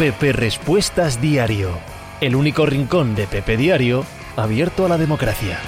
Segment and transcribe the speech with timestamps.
[0.00, 1.76] Pepe Respuestas Diario,
[2.22, 5.58] el único rincón de Pepe Diario abierto a la democracia.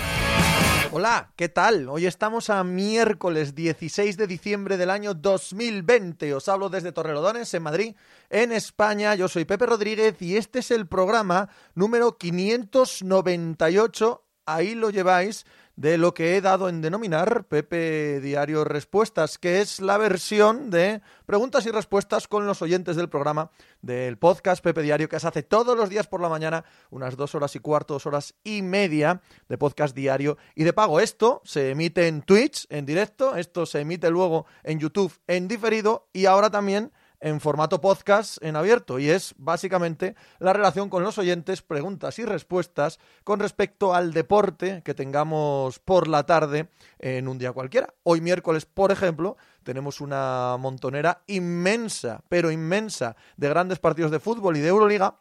[0.90, 1.90] Hola, ¿qué tal?
[1.90, 6.32] Hoy estamos a miércoles 16 de diciembre del año 2020.
[6.32, 7.95] Os hablo desde Torrelodones, en Madrid,
[8.31, 9.14] en España.
[9.17, 14.24] Yo soy Pepe Rodríguez y este es el programa número 598.
[14.46, 15.44] Ahí lo lleváis
[15.76, 21.00] de lo que he dado en denominar Pepe Diario Respuestas, que es la versión de
[21.27, 25.42] preguntas y respuestas con los oyentes del programa del podcast Pepe Diario, que se hace
[25.42, 29.22] todos los días por la mañana, unas dos horas y cuarto, dos horas y media
[29.48, 31.00] de podcast diario y de pago.
[31.00, 36.08] Esto se emite en Twitch en directo, esto se emite luego en YouTube en diferido
[36.12, 41.18] y ahora también en formato podcast en abierto y es básicamente la relación con los
[41.18, 46.68] oyentes, preguntas y respuestas con respecto al deporte que tengamos por la tarde
[46.98, 47.94] en un día cualquiera.
[48.02, 54.56] Hoy miércoles, por ejemplo, tenemos una montonera inmensa, pero inmensa, de grandes partidos de fútbol
[54.56, 55.20] y de Euroliga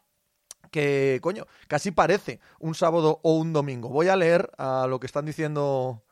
[0.72, 3.90] que, coño, casi parece un sábado o un domingo.
[3.90, 6.02] Voy a leer a lo que están diciendo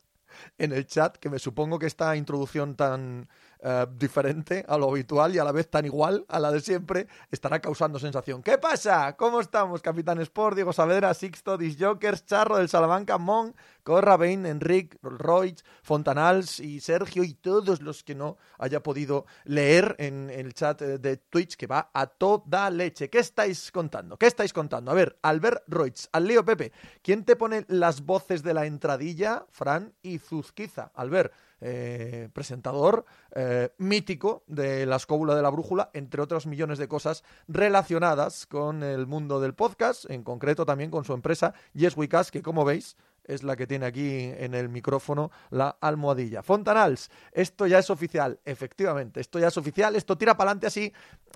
[0.59, 3.29] en el chat, que me supongo que esta introducción tan
[3.63, 7.09] eh, diferente a lo habitual y a la vez tan igual a la de siempre,
[7.31, 8.43] estará causando sensación.
[8.43, 9.17] ¿Qué pasa?
[9.17, 9.83] ¿Cómo estamos?
[9.83, 13.55] Capitán Sport, Diego Saavedra, Sixto, Disjokers, Charro del Salamanca, Mon,
[13.91, 19.97] Corra, Bain, Enric, Roy, Fontanals y Sergio y todos los que no haya podido leer
[19.99, 23.11] en el chat de Twitch que va a toda leche.
[23.11, 24.17] ¿Qué estáis contando?
[24.17, 24.93] ¿Qué estáis contando?
[24.93, 26.71] A ver, Albert Roig, al Leo Pepe,
[27.03, 29.45] ¿quién te pone las voces de la entradilla?
[29.51, 30.93] Fran y Zuzquiza.
[30.95, 36.89] Albert, eh, presentador eh, mítico de la escóbula de la brújula, entre otros millones de
[36.89, 42.09] cosas relacionadas con el mundo del podcast, en concreto también con su empresa Yes We
[42.09, 42.97] que como veis
[43.31, 46.43] es la que tiene aquí en el micrófono la almohadilla.
[46.43, 50.93] Fontanals, esto ya es oficial, efectivamente, esto ya es oficial, esto tira para adelante así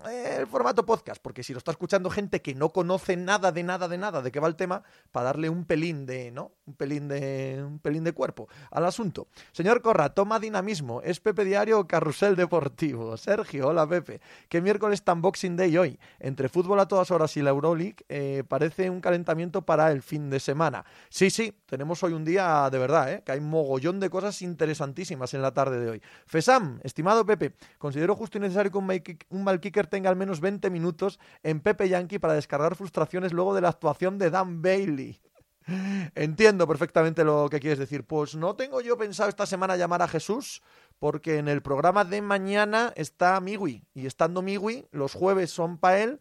[0.09, 3.63] eh, el formato podcast, porque si lo está escuchando gente que no conoce nada de
[3.63, 4.83] nada de nada de qué va el tema,
[5.13, 6.53] para darle un pelín de, ¿no?
[6.67, 9.29] Un pelín de un pelín de cuerpo al asunto.
[9.53, 13.17] Señor Corra, toma dinamismo, es Pepe Diario Carrusel Deportivo.
[13.17, 14.21] Sergio, hola Pepe.
[14.49, 15.99] ¿Qué miércoles tan Boxing Day hoy?
[16.19, 20.31] Entre fútbol a todas horas y la Euroleague eh, parece un calentamiento para el fin
[20.31, 20.85] de semana.
[21.09, 23.23] Sí, sí, tenemos hoy un día de verdad, ¿eh?
[23.25, 26.03] que hay mogollón de cosas interesantísimas en la tarde de hoy.
[26.27, 31.19] Fesam, estimado Pepe, considero justo y necesario que un, kicker tenga al menos 20 minutos
[31.43, 35.21] en Pepe Yankee para descargar frustraciones luego de la actuación de Dan Bailey.
[36.15, 38.05] Entiendo perfectamente lo que quieres decir.
[38.05, 40.63] Pues no tengo yo pensado esta semana llamar a Jesús,
[40.99, 46.01] porque en el programa de mañana está Migui, y estando Migui, los jueves son para
[46.01, 46.21] él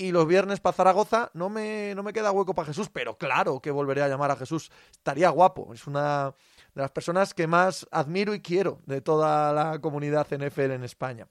[0.00, 3.60] y los viernes para Zaragoza no me, no me queda hueco para Jesús, pero claro
[3.60, 4.72] que volveré a llamar a Jesús.
[4.90, 5.74] Estaría guapo.
[5.74, 6.34] Es una
[6.74, 11.28] de las personas que más admiro y quiero de toda la comunidad NFL en España.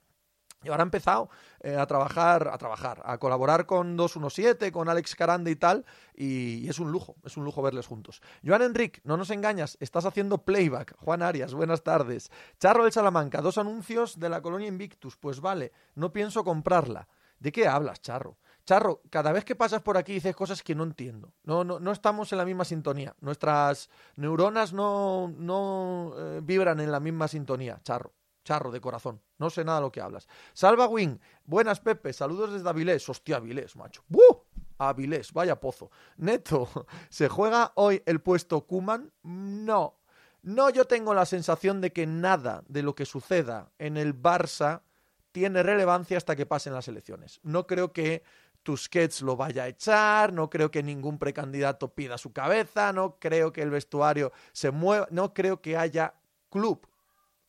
[0.62, 1.32] Y ahora ha empezado
[1.62, 6.70] eh, a trabajar, a trabajar, a colaborar con 217, con Alex Carande y tal, y,
[6.70, 8.22] es un lujo, es un lujo verles juntos.
[8.46, 10.96] Joan Enric, no nos engañas, estás haciendo playback.
[10.98, 12.30] Juan Arias, buenas tardes.
[12.60, 17.08] Charro del Salamanca, dos anuncios de la colonia Invictus, pues vale, no pienso comprarla.
[17.40, 18.38] ¿De qué hablas, Charro?
[18.70, 21.34] Charro, cada vez que pasas por aquí dices cosas que no entiendo.
[21.42, 23.16] No, no, no estamos en la misma sintonía.
[23.20, 28.14] Nuestras neuronas no, no eh, vibran en la misma sintonía, Charro.
[28.44, 29.24] Charro de corazón.
[29.40, 30.28] No sé nada de lo que hablas.
[30.54, 31.18] Salva Wing.
[31.46, 32.14] Buenas, Pepe.
[32.14, 33.10] Saludos desde Avilés.
[33.10, 34.04] Hostia, Avilés, macho.
[34.08, 34.44] ¡Buh!
[34.78, 35.90] Avilés, vaya pozo.
[36.18, 36.70] Neto,
[37.10, 39.12] ¿se juega hoy el puesto Kuman?
[39.24, 40.00] No.
[40.44, 44.84] No, yo tengo la sensación de que nada de lo que suceda en el Barça
[45.32, 47.40] tiene relevancia hasta que pasen las elecciones.
[47.44, 48.24] No creo que
[48.64, 53.52] Tusquets lo vaya a echar, no creo que ningún precandidato pida su cabeza, no creo
[53.52, 56.16] que el vestuario se mueva, no creo que haya
[56.50, 56.88] club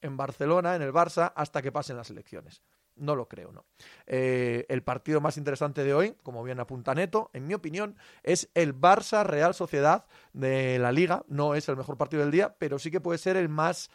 [0.00, 2.62] en Barcelona, en el Barça, hasta que pasen las elecciones.
[2.96, 3.64] No lo creo, no.
[4.06, 8.50] Eh, el partido más interesante de hoy, como bien apunta Neto, en mi opinión, es
[8.54, 10.04] el Barça Real Sociedad
[10.34, 11.24] de la Liga.
[11.26, 13.90] No es el mejor partido del día, pero sí que puede ser el más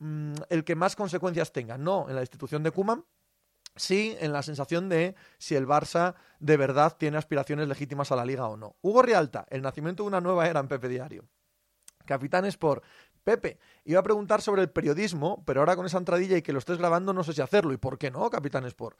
[0.00, 1.78] mm, el que más consecuencias tenga.
[1.78, 3.04] No en la institución de Kuman,
[3.78, 8.24] sí en la sensación de si el Barça de verdad tiene aspiraciones legítimas a la
[8.24, 8.76] liga o no.
[8.82, 11.28] Hugo Rialta, el nacimiento de una nueva era en Pepe Diario.
[12.04, 12.82] Capitán Sport,
[13.22, 16.58] Pepe, iba a preguntar sobre el periodismo, pero ahora con esa entradilla y que lo
[16.58, 17.74] estés grabando no sé si hacerlo.
[17.74, 18.98] ¿Y por qué no, Capitán Sport?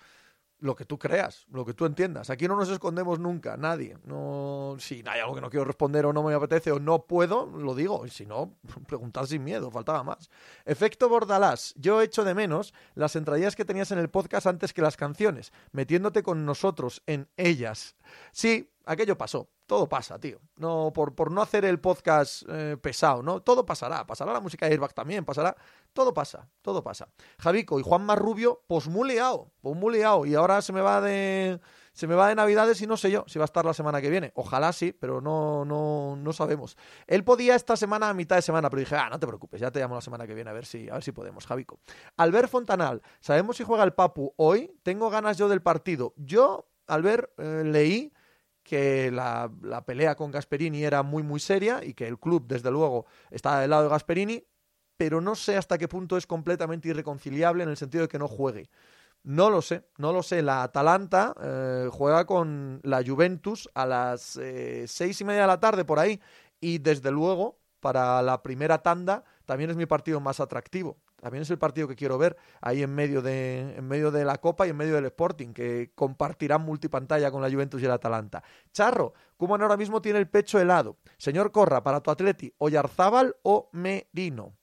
[0.60, 2.30] Lo que tú creas, lo que tú entiendas.
[2.30, 3.96] Aquí no nos escondemos nunca, nadie.
[4.04, 7.46] No, si hay algo que no quiero responder o no me apetece o no puedo,
[7.46, 8.04] lo digo.
[8.06, 8.54] Y si no,
[8.86, 10.30] preguntad sin miedo, faltaba más.
[10.64, 11.74] Efecto Bordalás.
[11.76, 15.52] Yo echo de menos las entradillas que tenías en el podcast antes que las canciones,
[15.72, 17.96] metiéndote con nosotros en ellas.
[18.32, 19.48] Sí, aquello pasó.
[19.68, 20.40] Todo pasa, tío.
[20.56, 23.42] No, por, por no hacer el podcast eh, pesado, ¿no?
[23.42, 24.06] Todo pasará.
[24.06, 25.54] Pasará la música de Airbag también, pasará.
[25.92, 27.08] Todo pasa, todo pasa.
[27.38, 29.14] Javico y Juan Marrubio, pues muy
[29.60, 29.98] pues muy.
[29.98, 31.60] Y ahora se me va de.
[31.92, 34.00] Se me va de Navidades y no sé yo si va a estar la semana
[34.00, 34.32] que viene.
[34.36, 36.78] Ojalá sí, pero no, no, no sabemos.
[37.06, 39.70] Él podía esta semana a mitad de semana, pero dije, ah, no te preocupes, ya
[39.70, 41.80] te llamo la semana que viene a ver si, a ver si podemos, Javico.
[42.16, 44.78] Albert Fontanal, ¿sabemos si juega el Papu hoy?
[44.82, 46.14] Tengo ganas yo del partido.
[46.16, 48.12] Yo, Albert, eh, leí
[48.68, 52.70] que la, la, pelea con Gasperini era muy muy seria y que el club desde
[52.70, 54.44] luego está del lado de Gasperini,
[54.96, 58.28] pero no sé hasta qué punto es completamente irreconciliable en el sentido de que no
[58.28, 58.68] juegue.
[59.24, 60.42] No lo sé, no lo sé.
[60.42, 65.60] La Atalanta eh, juega con la Juventus a las eh, seis y media de la
[65.60, 66.20] tarde por ahí
[66.60, 70.98] y desde luego para la primera tanda también es mi partido más atractivo.
[71.20, 74.38] También es el partido que quiero ver ahí en medio de, en medio de la
[74.38, 78.42] Copa y en medio del Sporting, que compartirán multipantalla con la Juventus y el Atalanta.
[78.72, 80.96] Charro, Kuman ahora mismo tiene el pecho helado.
[81.16, 84.56] Señor Corra, para tu Atleti, ¿Oyarzábal o Merino?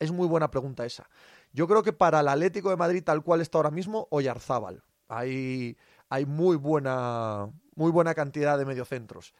[0.00, 1.08] Es muy buena pregunta esa.
[1.52, 4.82] Yo creo que para el Atlético de Madrid, tal cual está ahora mismo, Oyarzábal.
[5.08, 5.76] Hay,
[6.08, 9.32] hay muy, buena, muy buena cantidad de mediocentros.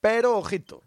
[0.00, 0.82] Pero, ojito,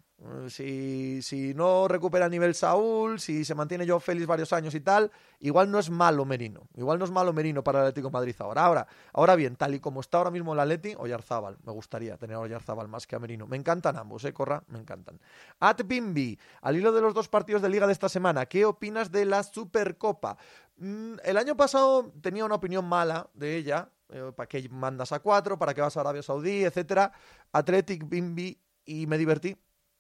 [0.48, 5.12] si, si, no recupera nivel Saúl, si se mantiene yo feliz varios años y tal,
[5.40, 6.68] igual no es malo Merino.
[6.76, 8.66] Igual no es malo Merino para el Atlético Madrid ahora.
[8.66, 11.58] Ahora, ahora bien, tal y como está ahora mismo el Atleti, Oyarzábal.
[11.66, 13.46] Me gustaría tener a Oyarzábal más que a Merino.
[13.46, 14.64] Me encantan ambos, ¿eh, Corra?
[14.68, 15.20] Me encantan.
[15.60, 19.12] At Bimbi, al hilo de los dos partidos de Liga de esta semana, ¿qué opinas
[19.12, 20.38] de la Supercopa?
[20.78, 23.90] Mm, el año pasado tenía una opinión mala de ella.
[24.10, 25.58] Eh, ¿Para qué mandas a cuatro?
[25.58, 26.64] ¿Para qué vas a Arabia Saudí?
[26.64, 27.12] Etcétera.
[27.52, 29.58] Athletic Bimbi y me divertí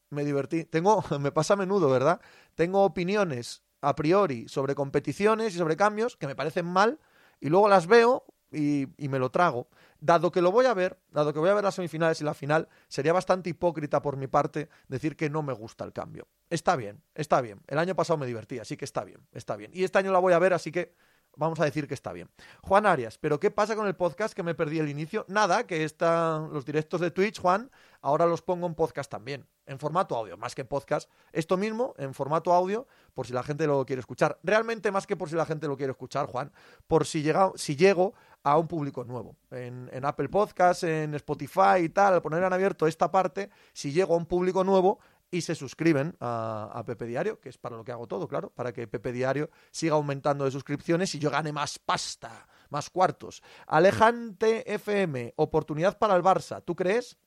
[0.09, 0.65] me divertí.
[0.65, 2.21] Tengo, me pasa a menudo, ¿verdad?
[2.55, 6.99] Tengo opiniones a priori sobre competiciones y sobre cambios que me parecen mal
[7.39, 9.67] y luego las veo y, y, me lo trago.
[9.99, 12.33] Dado que lo voy a ver, dado que voy a ver las semifinales y la
[12.33, 16.27] final, sería bastante hipócrita por mi parte decir que no me gusta el cambio.
[16.49, 17.61] Está bien, está bien.
[17.67, 19.71] El año pasado me divertí, así que está bien, está bien.
[19.73, 20.95] Y este año la voy a ver, así que
[21.35, 22.29] vamos a decir que está bien.
[22.61, 25.25] Juan Arias, ¿pero qué pasa con el podcast que me perdí el inicio?
[25.27, 27.71] Nada, que están los directos de Twitch, Juan,
[28.01, 31.09] ahora los pongo en podcast también, en formato audio, más que podcast.
[31.33, 34.37] Esto mismo, en formato audio, por si la gente lo quiere escuchar.
[34.43, 36.51] Realmente más que por si la gente lo quiere escuchar, Juan,
[36.87, 39.35] por si, llega, si llego a un público nuevo.
[39.49, 43.91] En, en Apple Podcast, en Spotify y tal, al poner en abierto esta parte, si
[43.91, 44.99] llego a un público nuevo,
[45.35, 48.71] y se suscriben a, Pepe Diario, que es para lo que hago todo, claro, para
[48.71, 53.43] que Pepe Diario siga aumentando de suscripciones y yo gane más pasta, más cuartos.
[53.67, 56.63] Alejante FM, oportunidad para el Barça.
[56.63, 57.17] ¿Tú crees?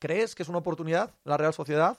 [0.00, 1.96] ¿Crees que es una oportunidad la Real Sociedad?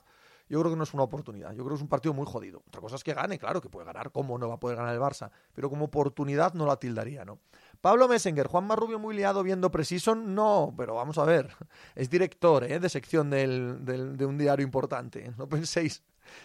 [0.50, 1.52] Yo creo que no es una oportunidad.
[1.52, 2.62] Yo creo que es un partido muy jodido.
[2.68, 4.12] Otra cosa es que gane, claro que puede ganar.
[4.12, 5.32] ¿Cómo no va a poder ganar el Barça?
[5.54, 7.40] Pero como oportunidad no la tildaría, ¿no?
[7.84, 11.54] Pablo Messenger, Juan Marrubio muy liado viendo Precision, no, pero vamos a ver,
[11.96, 12.80] es director ¿eh?
[12.80, 16.02] de sección del, del, de un diario importante, no penséis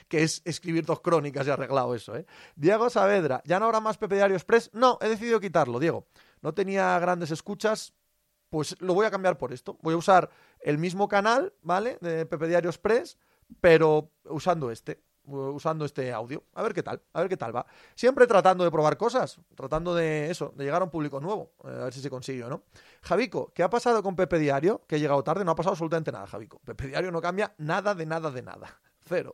[0.09, 2.17] que es escribir dos crónicas y arreglado eso.
[2.17, 2.27] ¿eh?
[2.57, 4.69] Diego Saavedra, ¿ya no habrá más Pepe Diario Express?
[4.73, 6.09] No, he decidido quitarlo, Diego.
[6.43, 7.95] No tenía grandes escuchas,
[8.51, 9.79] pues lo voy a cambiar por esto.
[9.81, 11.99] Voy a usar el mismo canal, ¿vale?
[12.01, 13.17] De Pepe Diario Express,
[13.61, 16.45] pero usando este usando este audio.
[16.55, 17.67] A ver qué tal, a ver qué tal va.
[17.95, 21.69] Siempre tratando de probar cosas, tratando de eso, de llegar a un público nuevo, eh,
[21.69, 22.63] a ver si se consigue o no.
[23.03, 24.83] Javico, ¿qué ha pasado con Pepe Diario?
[24.87, 26.61] Que ha llegado tarde, no ha pasado absolutamente nada, Javico.
[26.65, 28.81] Pepe Diario no cambia nada de nada de nada.
[29.09, 29.33] Cero.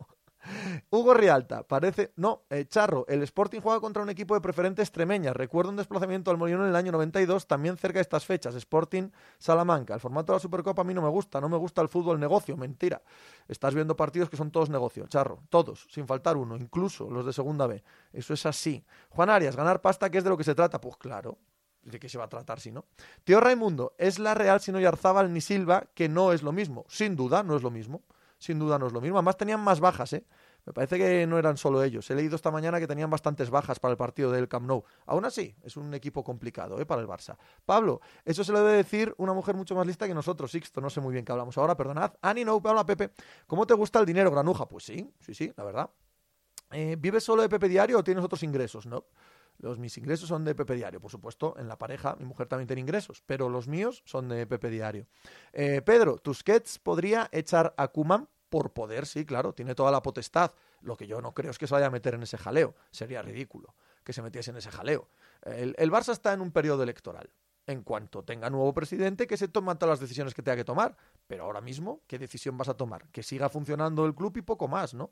[0.90, 2.12] Hugo Rialta, parece.
[2.16, 5.32] No, eh, Charro, el Sporting juega contra un equipo de preferente extremeña.
[5.32, 8.54] Recuerdo un desplazamiento al Molinón en el año 92, también cerca de estas fechas.
[8.54, 9.94] Sporting Salamanca.
[9.94, 12.20] El formato de la Supercopa a mí no me gusta, no me gusta el fútbol
[12.20, 13.02] negocio, mentira.
[13.48, 17.32] Estás viendo partidos que son todos negocio, Charro, todos, sin faltar uno, incluso los de
[17.32, 17.82] segunda B.
[18.12, 18.84] Eso es así.
[19.10, 20.80] Juan Arias, ganar pasta, ¿qué es de lo que se trata?
[20.80, 21.38] Pues claro.
[21.82, 22.86] ¿De qué se va a tratar si no?
[23.24, 26.86] Tío Raimundo, es la Real si no Yarzábal ni Silva, que no es lo mismo.
[26.88, 28.02] Sin duda, no es lo mismo
[28.38, 29.18] sin duda no es lo mismo.
[29.18, 30.24] Además tenían más bajas, ¿eh?
[30.66, 32.08] Me parece que no eran solo ellos.
[32.10, 34.82] He leído esta mañana que tenían bastantes bajas para el partido del Camp Nou.
[35.06, 36.86] Aún así, es un equipo complicado ¿eh?
[36.86, 37.36] para el Barça.
[37.66, 40.80] Pablo, eso se lo debe decir una mujer mucho más lista que nosotros, Sixto.
[40.80, 42.12] No sé muy bien qué hablamos ahora, perdonad.
[42.22, 43.10] Ani, no, Pablo, Pepe.
[43.46, 44.66] ¿Cómo te gusta el dinero, granuja?
[44.66, 45.90] Pues sí, sí, sí, la verdad.
[46.70, 48.86] Eh, ¿Vives solo de Pepe Diario o tienes otros ingresos?
[48.86, 49.04] No.
[49.58, 52.66] Los, mis ingresos son de Pepe Diario, por supuesto, en la pareja mi mujer también
[52.66, 55.06] tiene ingresos, pero los míos son de Pepe Diario.
[55.52, 60.52] Eh, Pedro, ¿Tusquets podría echar a Kuman por poder, sí, claro, tiene toda la potestad.
[60.80, 62.74] Lo que yo no creo es que se vaya a meter en ese jaleo.
[62.90, 65.08] Sería ridículo que se metiese en ese jaleo.
[65.42, 67.30] El, el Barça está en un periodo electoral.
[67.66, 70.96] En cuanto tenga nuevo presidente, que se toman todas las decisiones que tenga que tomar.
[71.26, 73.08] Pero ahora mismo, ¿qué decisión vas a tomar?
[73.08, 75.10] Que siga funcionando el club y poco más, ¿no?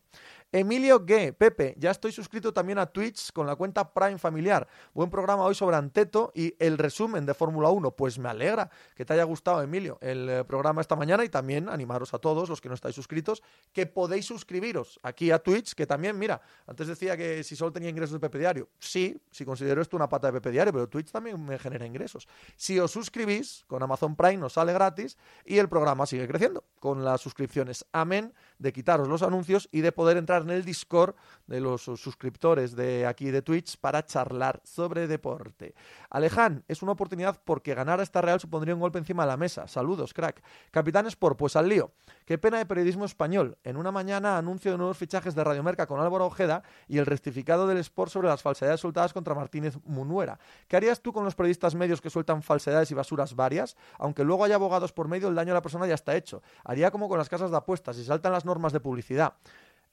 [0.50, 1.32] Emilio G.
[1.32, 4.68] Pepe, ya estoy suscrito también a Twitch con la cuenta Prime Familiar.
[4.92, 7.92] Buen programa hoy sobre Anteto y el resumen de Fórmula 1.
[7.92, 11.68] Pues me alegra que te haya gustado, Emilio, el eh, programa esta mañana y también
[11.70, 13.42] animaros a todos los que no estáis suscritos
[13.72, 17.88] que podéis suscribiros aquí a Twitch, que también, mira, antes decía que si solo tenía
[17.88, 18.68] ingresos de Pepe Diario.
[18.78, 22.28] Sí, si considero esto una pata de Pepe Diario, pero Twitch también me genera ingresos.
[22.56, 25.16] Si os suscribís con Amazon Prime, nos sale gratis
[25.46, 27.86] y el programa sigue creciendo con las suscripciones.
[27.92, 28.32] Amén
[28.62, 31.14] de quitaros los anuncios y de poder entrar en el Discord
[31.46, 35.74] de los suscriptores de aquí de Twitch para charlar sobre deporte.
[36.08, 39.36] Aleján, es una oportunidad porque ganar a esta Real supondría un golpe encima de la
[39.36, 39.66] mesa.
[39.66, 40.42] Saludos, crack.
[40.70, 41.90] Capitán Sport, pues al lío.
[42.24, 43.58] Qué pena de periodismo español.
[43.64, 47.06] En una mañana anuncio de nuevos fichajes de Radio Merca con Álvaro Ojeda y el
[47.06, 50.38] rectificado del Sport sobre las falsedades soltadas contra Martínez Munuera.
[50.68, 53.76] ¿Qué harías tú con los periodistas medios que sueltan falsedades y basuras varias?
[53.98, 56.42] Aunque luego haya abogados por medio, el daño a la persona ya está hecho.
[56.64, 59.36] Haría como con las casas de apuestas, si saltan las de publicidad.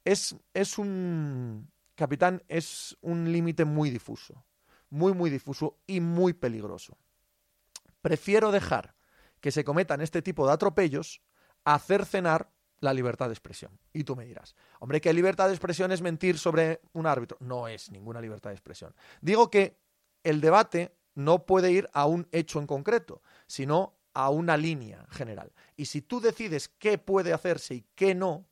[0.04, 1.70] Es, es un...
[1.96, 4.46] Capitán, es un límite muy difuso.
[4.89, 6.98] Muy, muy difuso y muy peligroso.
[8.01, 8.96] Prefiero dejar
[9.42, 11.22] que se cometan este tipo de atropellos
[11.66, 12.50] a hacer cenar
[12.80, 13.78] la libertad de expresión.
[13.94, 17.38] Y tú me dirás, hombre, ¿qué libertad de expresión es mentir sobre un árbitro?
[17.42, 18.96] No es ninguna libertad de expresión.
[19.22, 19.78] Digo que
[20.24, 25.51] el debate no puede ir a un hecho en concreto, sino a una línea general.
[25.75, 28.48] Y si tú decides qué puede hacerse y qué no,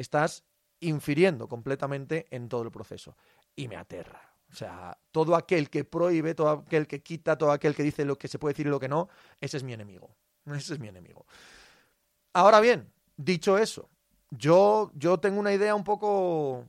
[0.00, 0.44] estás
[0.80, 3.16] infiriendo completamente en todo el proceso.
[3.54, 4.30] Y me aterra.
[4.50, 8.18] O sea, todo aquel que prohíbe, todo aquel que quita, todo aquel que dice lo
[8.18, 9.08] que se puede decir y lo que no,
[9.40, 10.16] ese es mi enemigo.
[10.46, 11.26] Ese es mi enemigo.
[12.32, 13.88] Ahora bien, dicho eso,
[14.30, 16.66] yo, yo tengo una idea un poco,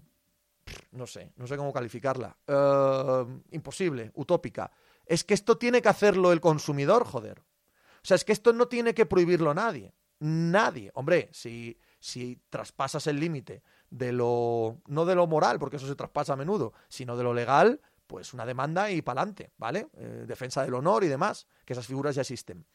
[0.91, 4.71] no sé, no sé cómo calificarla, eh, imposible, utópica.
[5.05, 7.39] Es que esto tiene que hacerlo el consumidor, joder.
[7.39, 9.93] O sea, es que esto no tiene que prohibirlo nadie.
[10.19, 10.91] Nadie.
[10.93, 15.95] Hombre, si, si traspasas el límite de lo, no de lo moral, porque eso se
[15.95, 19.87] traspasa a menudo, sino de lo legal, pues una demanda y pa'lante, ¿vale?
[19.93, 22.65] Eh, defensa del honor y demás, que esas figuras ya existen.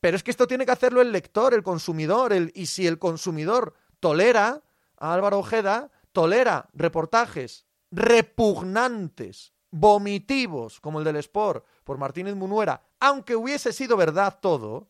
[0.00, 2.98] Pero es que esto tiene que hacerlo el lector, el consumidor, el, y si el
[2.98, 4.62] consumidor tolera
[4.96, 13.36] a Álvaro Ojeda, tolera reportajes repugnantes, vomitivos, como el del Sport, por Martínez Munuera, aunque
[13.36, 14.88] hubiese sido verdad todo,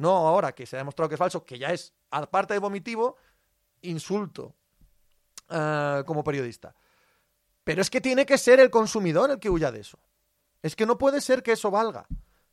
[0.00, 3.16] no ahora que se ha demostrado que es falso, que ya es, aparte de vomitivo,
[3.82, 4.56] insulto
[5.50, 6.74] uh, como periodista.
[7.62, 9.98] Pero es que tiene que ser el consumidor el que huya de eso.
[10.62, 12.06] Es que no puede ser que eso valga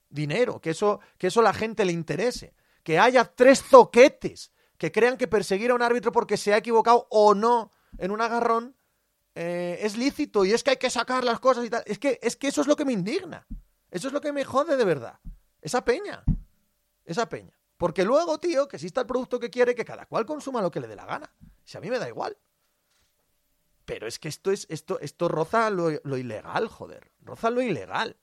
[0.09, 2.53] dinero, que eso, que eso a la gente le interese.
[2.83, 7.07] Que haya tres zoquetes que crean que perseguir a un árbitro porque se ha equivocado
[7.09, 8.75] o no en un agarrón
[9.35, 11.83] eh, es lícito y es que hay que sacar las cosas y tal.
[11.85, 13.47] Es que, es que eso es lo que me indigna.
[13.89, 15.19] Eso es lo que me jode de verdad.
[15.61, 16.23] Esa peña.
[17.07, 17.57] Esa peña.
[17.77, 20.79] Porque luego, tío, que exista el producto que quiere, que cada cual consuma lo que
[20.79, 21.33] le dé la gana.
[21.63, 22.37] Si a mí me da igual.
[23.85, 27.11] Pero es que esto es, esto, esto roza lo, lo ilegal, joder.
[27.21, 28.17] Roza lo ilegal.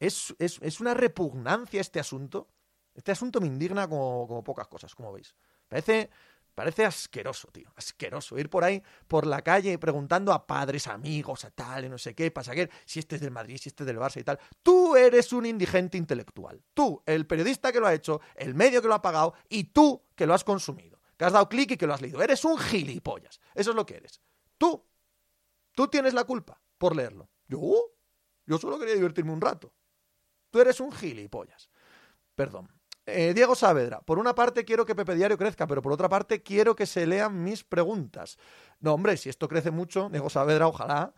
[0.00, 2.48] Es, es, es, una repugnancia este asunto.
[2.94, 5.34] Este asunto me indigna como, como pocas cosas, como veis.
[5.68, 6.10] Parece,
[6.54, 8.38] Parece asqueroso, tío, asqueroso.
[8.38, 12.14] Ir por ahí, por la calle, preguntando a padres, amigos, a tal, y no sé
[12.14, 14.38] qué, pasaguer, si este es del Madrid, si este es del Barça y tal.
[14.62, 16.62] Tú eres un indigente intelectual.
[16.74, 20.02] Tú, el periodista que lo ha hecho, el medio que lo ha pagado, y tú
[20.14, 21.00] que lo has consumido.
[21.16, 22.22] Que has dado clic y que lo has leído.
[22.22, 23.40] Eres un gilipollas.
[23.54, 24.20] Eso es lo que eres.
[24.58, 24.84] Tú.
[25.74, 27.30] Tú tienes la culpa por leerlo.
[27.46, 27.94] Yo,
[28.44, 29.72] yo solo quería divertirme un rato.
[30.50, 31.70] Tú eres un gilipollas.
[32.34, 32.68] Perdón.
[33.04, 36.42] Eh, Diego Saavedra, por una parte quiero que Pepe Diario crezca, pero por otra parte
[36.42, 38.38] quiero que se lean mis preguntas.
[38.78, 41.12] No, hombre, si esto crece mucho, Diego Saavedra, ojalá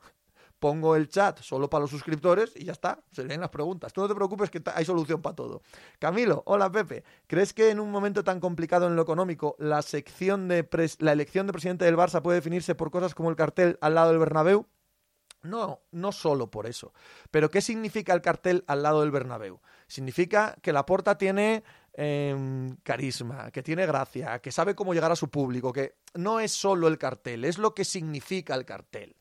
[0.58, 3.92] pongo el chat solo para los suscriptores y ya está, se leen las preguntas.
[3.92, 5.60] Tú no te preocupes que hay solución para todo.
[5.98, 10.48] Camilo, hola Pepe, ¿crees que en un momento tan complicado en lo económico la sección
[10.48, 10.66] de
[11.00, 14.08] la elección de presidente del Barça puede definirse por cosas como el cartel al lado
[14.08, 14.66] del Bernabéu?
[15.44, 16.92] No, no solo por eso.
[17.30, 19.60] Pero ¿qué significa el cartel al lado del Bernabéu?
[19.86, 25.16] Significa que la porta tiene em, carisma, que tiene gracia, que sabe cómo llegar a
[25.16, 29.16] su público, que no es solo el cartel, es lo que significa el cartel.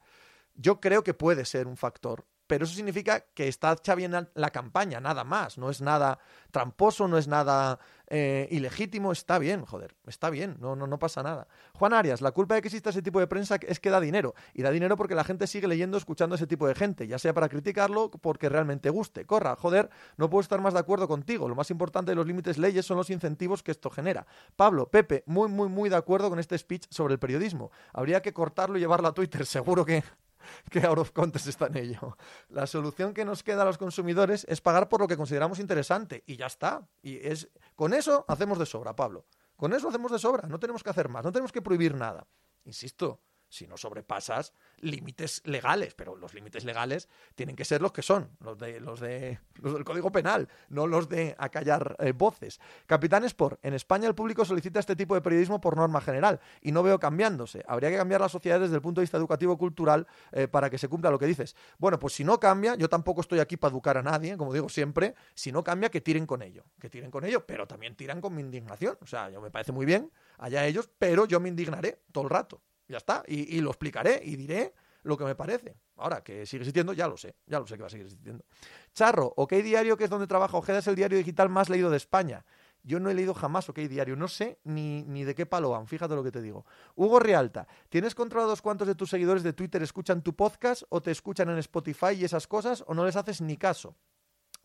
[0.56, 4.50] Yo creo que puede ser un factor, pero eso significa que está hecha bien la
[4.52, 5.58] campaña, nada más.
[5.58, 6.20] No es nada
[6.52, 7.80] tramposo, no es nada
[8.16, 11.48] eh, ilegítimo, está bien, joder, está bien, no, no, no pasa nada.
[11.74, 14.36] Juan Arias, la culpa de que exista ese tipo de prensa es que da dinero,
[14.54, 17.34] y da dinero porque la gente sigue leyendo, escuchando ese tipo de gente, ya sea
[17.34, 19.26] para criticarlo, porque realmente guste.
[19.26, 21.50] Corra, joder, no puedo estar más de acuerdo contigo.
[21.50, 24.28] Lo más importante de los límites leyes son los incentivos que esto genera.
[24.56, 27.72] Pablo, Pepe, muy, muy, muy de acuerdo con este speech sobre el periodismo.
[27.94, 30.04] Habría que cortarlo y llevarlo a Twitter, seguro que
[30.70, 32.18] que out of context está en ello.
[32.50, 36.24] La solución que nos queda a los consumidores es pagar por lo que consideramos interesante
[36.26, 36.88] y ya está.
[37.02, 39.26] Y es con eso hacemos de sobra, Pablo.
[39.56, 42.28] Con eso hacemos de sobra, no tenemos que hacer más, no tenemos que prohibir nada.
[42.66, 43.22] Insisto,
[43.54, 48.32] si no sobrepasas límites legales, pero los límites legales tienen que ser los que son,
[48.40, 52.60] los de los de los del Código Penal, no los de acallar eh, voces.
[52.88, 56.72] Capitán Sport, en España el público solicita este tipo de periodismo por norma general y
[56.72, 57.64] no veo cambiándose.
[57.68, 60.80] Habría que cambiar la sociedad desde el punto de vista educativo cultural eh, para que
[60.80, 61.56] se cumpla lo que dices.
[61.78, 64.68] Bueno, pues si no cambia, yo tampoco estoy aquí para educar a nadie, como digo
[64.68, 68.20] siempre, si no cambia que tiren con ello, que tiren con ello, pero también tiran
[68.20, 68.98] con mi indignación.
[69.02, 72.32] O sea, yo me parece muy bien, allá ellos, pero yo me indignaré todo el
[72.32, 72.60] rato.
[72.94, 73.24] Ya está.
[73.26, 74.72] Y, lo explicaré y diré
[75.02, 75.76] lo que me parece.
[75.96, 77.34] Ahora, que sigue existiendo, ya lo sé.
[77.48, 78.46] Ya lo sé que va a seguir existiendo.
[78.94, 81.98] Charro, OK Diario, que es donde trabaja Ojeda, es el diario digital más leído de
[81.98, 82.46] España.
[82.84, 85.88] Yo no he leído jamás OK Diario, no sé ni, ni de qué palo van,
[85.88, 86.68] fíjate lo que te digo.
[86.94, 91.10] Hugo Rialta, ¿tienes controlados cuántos de tus seguidores de Twitter escuchan tu podcast o te
[91.10, 93.96] escuchan en Spotify y esas cosas o no les haces ni caso?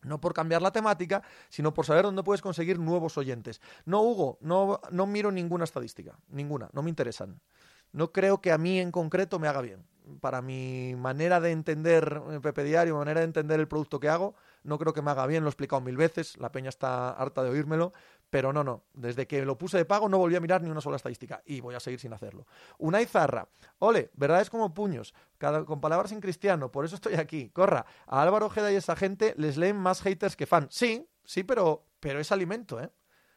[0.03, 3.59] No por cambiar la temática, sino por saber dónde puedes conseguir nuevos oyentes.
[3.85, 7.41] No, Hugo, no, no miro ninguna estadística, ninguna, no me interesan
[7.91, 9.85] no creo que a mí en concreto me haga bien.
[10.21, 14.33] Para mi manera de entender el Pepe Diario, manera de entender el producto que hago,
[14.63, 17.43] no creo que me haga bien, lo he explicado mil veces, la peña está harta
[17.43, 17.93] de oírmelo,
[18.29, 20.81] pero no, no, desde que lo puse de pago no volví a mirar ni una
[20.81, 22.45] sola estadística y voy a seguir sin hacerlo.
[22.77, 23.47] Una Zarra,
[23.79, 28.21] ole, verdades como puños, cada, con palabras en cristiano, por eso estoy aquí, corra, a
[28.21, 30.67] Álvaro Ojeda y esa gente les leen más haters que fan.
[30.71, 32.89] Sí, sí, pero, pero es alimento, ¿eh?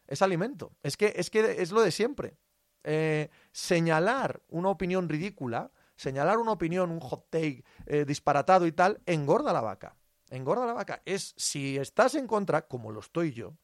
[0.06, 0.72] Es alimento.
[0.82, 2.36] Es que, es que es lo de siempre.
[2.84, 9.00] Eh, señalar una opinión ridícula, señalar una opinión, un hot take eh, disparatado y tal,
[9.06, 9.96] engorda la vaca.
[10.30, 11.02] Engorda la vaca.
[11.04, 13.54] Es si estás en contra, como lo estoy yo,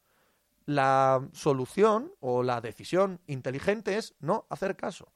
[0.67, 5.13] la solución o la decisión inteligente es no hacer caso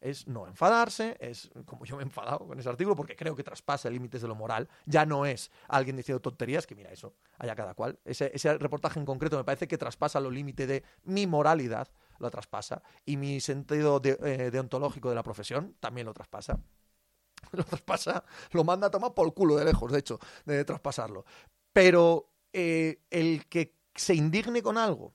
[0.00, 3.42] es no enfadarse, es como yo me he enfadado con ese artículo porque creo que
[3.42, 7.54] traspasa límites de lo moral, ya no es alguien diciendo tonterías, que mira eso, haya
[7.54, 7.98] cada cual.
[8.04, 12.82] Ese, reportaje en concreto me parece que traspasa lo límite de mi moralidad, lo traspasa,
[13.04, 16.58] y mi sentido eh, deontológico de la profesión también lo traspasa.
[17.52, 21.24] Lo traspasa, lo manda a tomar por el culo de lejos, de hecho, de traspasarlo.
[21.72, 25.14] Pero eh, el que se indigne con algo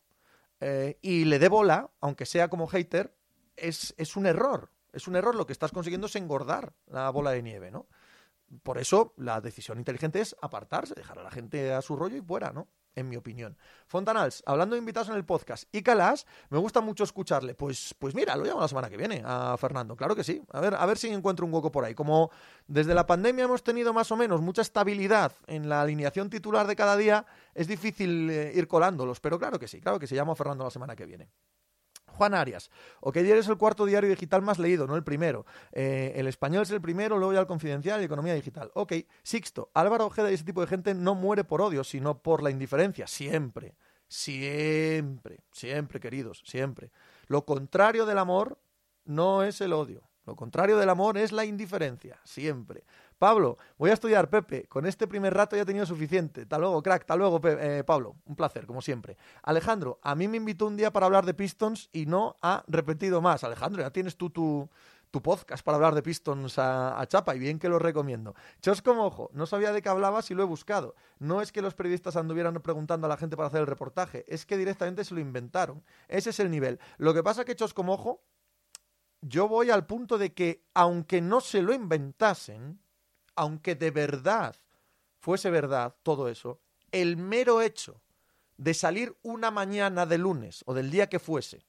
[0.62, 3.13] eh, y le dé bola, aunque sea como hater,
[3.58, 4.72] es, es un error.
[4.93, 7.88] Es un error, lo que estás consiguiendo es engordar la bola de nieve, ¿no?
[8.63, 12.22] Por eso la decisión inteligente es apartarse, dejar a la gente a su rollo y
[12.22, 12.67] fuera, ¿no?
[12.95, 13.57] En mi opinión.
[13.88, 17.55] Fontanals, hablando de invitados en el podcast, y Calas, me gusta mucho escucharle.
[17.55, 20.42] Pues, pues mira, lo llamo la semana que viene a Fernando, claro que sí.
[20.51, 21.96] A ver, a ver si encuentro un hueco por ahí.
[21.96, 22.31] Como
[22.68, 26.75] desde la pandemia hemos tenido más o menos mucha estabilidad en la alineación titular de
[26.75, 30.33] cada día, es difícil eh, ir colándolos, pero claro que sí, claro que sí, llamo
[30.33, 31.29] a Fernando la semana que viene.
[32.22, 32.70] Juan Arias.
[33.00, 35.44] OK Diario es el cuarto diario digital más leído, no el primero.
[35.72, 38.70] Eh, el español es el primero, luego ya el confidencial y economía digital.
[38.75, 38.94] Ok.
[39.24, 39.72] Sixto.
[39.74, 43.07] Álvaro Ojeda y ese tipo de gente no muere por odio, sino por la indiferencia.
[43.07, 43.75] Siempre.
[44.07, 45.40] Siempre.
[45.51, 46.44] Siempre, queridos.
[46.46, 46.92] Siempre.
[47.25, 48.60] Lo contrario del amor
[49.03, 50.07] no es el odio.
[50.27, 52.20] Lo contrario del amor es la indiferencia.
[52.24, 52.84] Siempre.
[53.22, 54.66] Pablo, voy a estudiar, Pepe.
[54.68, 56.42] Con este primer rato ya he tenido suficiente.
[56.42, 57.03] Hasta luego, crack.
[57.03, 58.16] Hasta luego, eh, Pablo.
[58.25, 59.16] Un placer, como siempre.
[59.44, 63.22] Alejandro, a mí me invitó un día para hablar de Pistons y no ha repetido
[63.22, 63.44] más.
[63.44, 64.68] Alejandro, ya tienes tú tu,
[65.12, 68.34] tu podcast para hablar de Pistons a, chapa y bien que lo recomiendo.
[68.60, 70.96] Chosco Mojo, no sabía de qué hablabas y lo he buscado.
[71.20, 74.48] No es que los periodistas anduvieran preguntando a la gente para hacer el reportaje, es
[74.48, 75.84] que directamente se lo inventaron.
[76.07, 76.79] Ese es el nivel.
[76.98, 78.24] Lo que pasa que Chosco Mojo,
[79.22, 82.80] yo voy al punto de que aunque no se lo inventasen,
[83.35, 84.55] aunque de verdad
[85.20, 86.59] fuese verdad todo eso,
[86.91, 88.01] el mero hecho
[88.57, 91.65] de salir una mañana de lunes o del día que fuese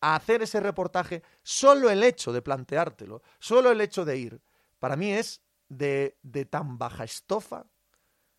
[0.00, 4.42] a hacer ese reportaje, solo el hecho de planteártelo, solo el hecho de ir,
[4.80, 7.66] para mí es de, de tan baja estofa,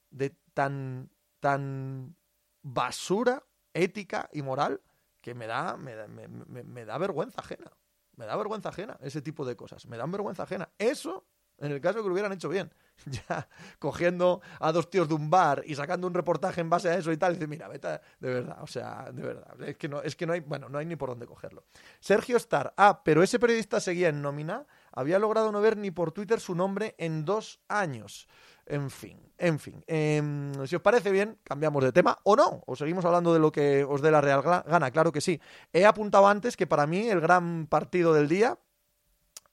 [0.09, 1.09] de tan,
[1.39, 2.17] tan
[2.61, 4.81] basura ética y moral,
[5.21, 7.71] que me da, me, me da vergüenza ajena.
[8.15, 9.87] Me da vergüenza ajena ese tipo de cosas.
[9.87, 10.69] Me dan vergüenza ajena.
[10.77, 11.25] Eso
[11.59, 12.71] en el caso que lo hubieran hecho bien.
[13.05, 16.95] Ya cogiendo a dos tíos de un bar y sacando un reportaje en base a
[16.95, 19.89] eso y tal, y dice, mira, vete, de verdad, o sea, de verdad, es que
[19.89, 21.65] no, es que no hay, bueno, no hay ni por dónde cogerlo.
[21.99, 26.11] Sergio Star, ah, pero ese periodista seguía en nómina, había logrado no ver ni por
[26.11, 28.27] Twitter su nombre en dos años.
[28.65, 29.83] En fin, en fin.
[29.87, 33.51] Em, si os parece bien, cambiamos de tema o no, o seguimos hablando de lo
[33.51, 35.41] que os dé la real gana, claro que sí.
[35.73, 38.57] He apuntado antes que para mí el gran partido del día,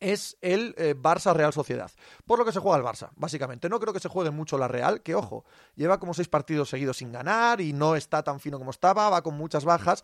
[0.01, 1.91] es el eh, Barça Real Sociedad.
[2.27, 3.69] Por lo que se juega el Barça, básicamente.
[3.69, 5.45] No creo que se juegue mucho la Real, que ojo,
[5.77, 9.23] lleva como seis partidos seguidos sin ganar y no está tan fino como estaba, va
[9.23, 10.03] con muchas bajas.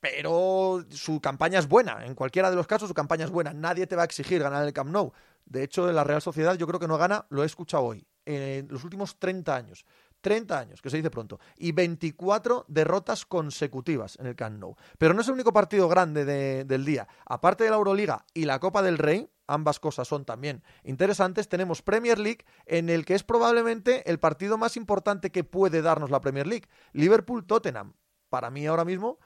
[0.00, 2.04] Pero su campaña es buena.
[2.04, 3.52] En cualquiera de los casos, su campaña es buena.
[3.52, 5.12] Nadie te va a exigir ganar el Camp Nou.
[5.46, 8.66] De hecho, la Real Sociedad yo creo que no gana, lo he escuchado hoy, en
[8.68, 9.84] los últimos 30 años.
[10.22, 14.52] 30 años, que se dice pronto, y 24 derrotas consecutivas en el Camp.
[14.98, 16.24] Pero no es el único partido grande
[16.64, 17.08] del día.
[17.26, 21.82] Aparte de la Euroliga y la Copa del Rey, ambas cosas son también interesantes, tenemos
[21.82, 26.20] Premier League en el que es probablemente el partido más importante que puede darnos la
[26.20, 26.68] Premier League.
[26.92, 27.94] Liverpool-Tottenham.
[28.28, 29.18] Para mí ahora mismo,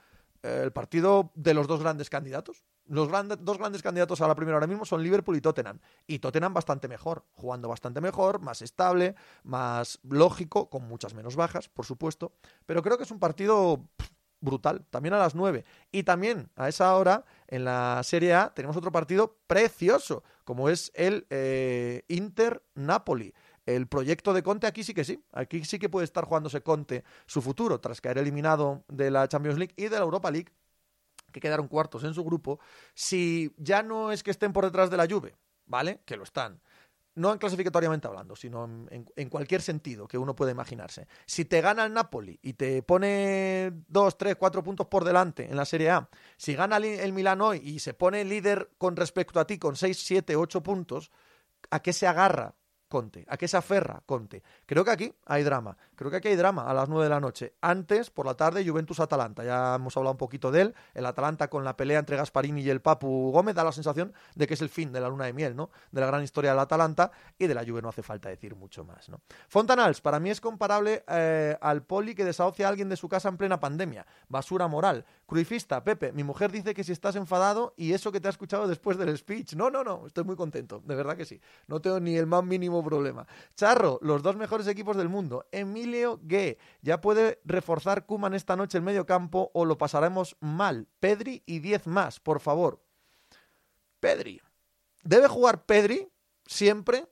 [0.42, 2.64] el partido de los dos grandes candidatos.
[2.86, 3.08] Los
[3.40, 5.80] dos grandes candidatos a la primera ahora mismo son Liverpool y Tottenham.
[6.06, 11.68] Y Tottenham bastante mejor, jugando bastante mejor, más estable, más lógico, con muchas menos bajas,
[11.68, 12.32] por supuesto.
[12.64, 13.88] Pero creo que es un partido
[14.40, 15.64] brutal, también a las 9.
[15.92, 20.92] Y también a esa hora, en la Serie A, tenemos otro partido precioso, como es
[20.94, 23.34] el eh, Inter-Napoli.
[23.66, 27.04] El proyecto de Conte aquí sí que sí, aquí sí que puede estar jugándose Conte
[27.26, 30.52] su futuro, tras caer eliminado de la Champions League y de la Europa League
[31.32, 32.60] que quedaron cuartos en su grupo,
[32.94, 36.00] si ya no es que estén por detrás de la Juve, ¿vale?
[36.06, 36.62] Que lo están.
[37.14, 41.08] No en clasificatoriamente hablando, sino en, cualquier sentido que uno pueda imaginarse.
[41.26, 45.56] Si te gana el Napoli y te pone dos, tres, cuatro puntos por delante en
[45.56, 49.46] la Serie A, si gana el Milan hoy y se pone líder con respecto a
[49.46, 51.10] ti con seis, siete, ocho puntos,
[51.70, 52.54] ¿a qué se agarra
[52.88, 53.24] Conte.
[53.28, 54.42] ¿A qué se aferra Conte?
[54.64, 55.76] Creo que aquí hay drama.
[55.96, 57.54] Creo que aquí hay drama a las 9 de la noche.
[57.60, 59.44] Antes, por la tarde, Juventus-Atalanta.
[59.44, 60.74] Ya hemos hablado un poquito de él.
[60.94, 64.46] El Atalanta con la pelea entre Gasparini y el Papu Gómez da la sensación de
[64.46, 65.70] que es el fin de la luna de miel, ¿no?
[65.90, 68.84] De la gran historia del Atalanta y de la Juve no hace falta decir mucho
[68.84, 69.20] más, ¿no?
[69.48, 73.28] Fontanals, para mí es comparable eh, al poli que desahucia a alguien de su casa
[73.28, 74.06] en plena pandemia.
[74.28, 75.04] Basura moral.
[75.26, 78.68] Cruifista, Pepe, mi mujer dice que si estás enfadado y eso que te ha escuchado
[78.68, 79.54] después del speech.
[79.54, 81.40] No, no, no, estoy muy contento, de verdad que sí.
[81.66, 83.26] No tengo ni el más mínimo problema.
[83.56, 85.44] Charro, los dos mejores equipos del mundo.
[85.50, 90.86] Emilio Gue, ya puede reforzar Kuman esta noche el medio campo o lo pasaremos mal.
[91.00, 92.80] Pedri y 10 más, por favor.
[93.98, 94.40] Pedri.
[95.02, 96.08] Debe jugar Pedri
[96.46, 97.08] siempre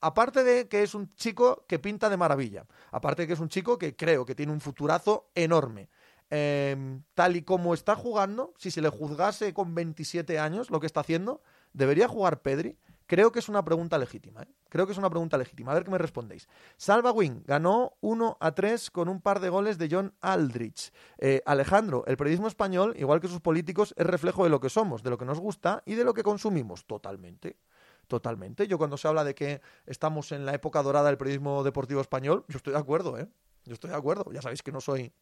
[0.00, 3.48] aparte de que es un chico que pinta de maravilla, aparte de que es un
[3.48, 5.90] chico que creo que tiene un futurazo enorme,
[6.30, 10.86] Em, tal y como está jugando, si se le juzgase con 27 años lo que
[10.86, 12.78] está haciendo, ¿debería jugar Pedri?
[13.06, 14.42] Creo que es una pregunta legítima.
[14.42, 14.48] ¿eh?
[14.68, 15.72] Creo que es una pregunta legítima.
[15.72, 16.48] A ver qué me respondéis.
[16.76, 20.92] Salva Wing ganó 1 a 3 con un par de goles de John Aldrich.
[21.18, 25.02] Eh, Alejandro, el periodismo español, igual que sus políticos, es reflejo de lo que somos,
[25.02, 26.86] de lo que nos gusta y de lo que consumimos.
[26.86, 27.56] Totalmente.
[28.06, 28.68] Totalmente.
[28.68, 32.44] Yo cuando se habla de que estamos en la época dorada del periodismo deportivo español,
[32.46, 33.26] yo estoy de acuerdo, ¿eh?
[33.64, 34.30] Yo estoy de acuerdo.
[34.32, 35.12] Ya sabéis que no soy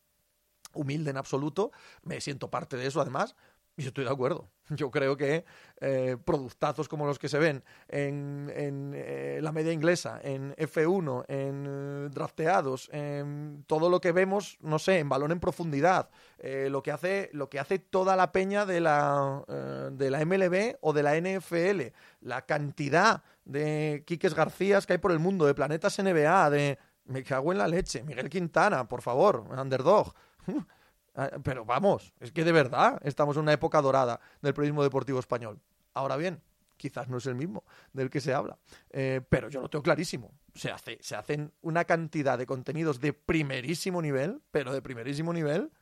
[0.74, 3.34] humilde en absoluto, me siento parte de eso además,
[3.78, 4.50] y estoy de acuerdo.
[4.70, 5.44] Yo creo que
[5.80, 11.66] eh, productazos como los que se ven en, eh, la media inglesa, en F1, en
[11.66, 16.10] eh, drafteados, en todo lo que vemos, no sé, en balón en profundidad,
[16.42, 19.44] lo, que hace, lo que hace toda la peña de la,
[19.92, 25.12] de la MLB o de la NFL, la cantidad de Quiques Garcías que hay por
[25.12, 26.78] el mundo, de planetas NBA, de...
[27.04, 30.12] Me cago en la leche, Miguel Quintana, por favor, underdog.
[31.14, 35.18] Ah, pero vamos, es que de verdad estamos en una época dorada del periodismo deportivo
[35.18, 35.58] español.
[35.92, 36.40] Ahora bien,
[36.76, 38.56] quizás no es el mismo del que se habla,
[38.90, 40.30] eh, pero yo lo tengo clarísimo.
[40.54, 45.72] Se, hace, se hacen una cantidad de contenidos de primerísimo nivel, pero de primerísimo nivel,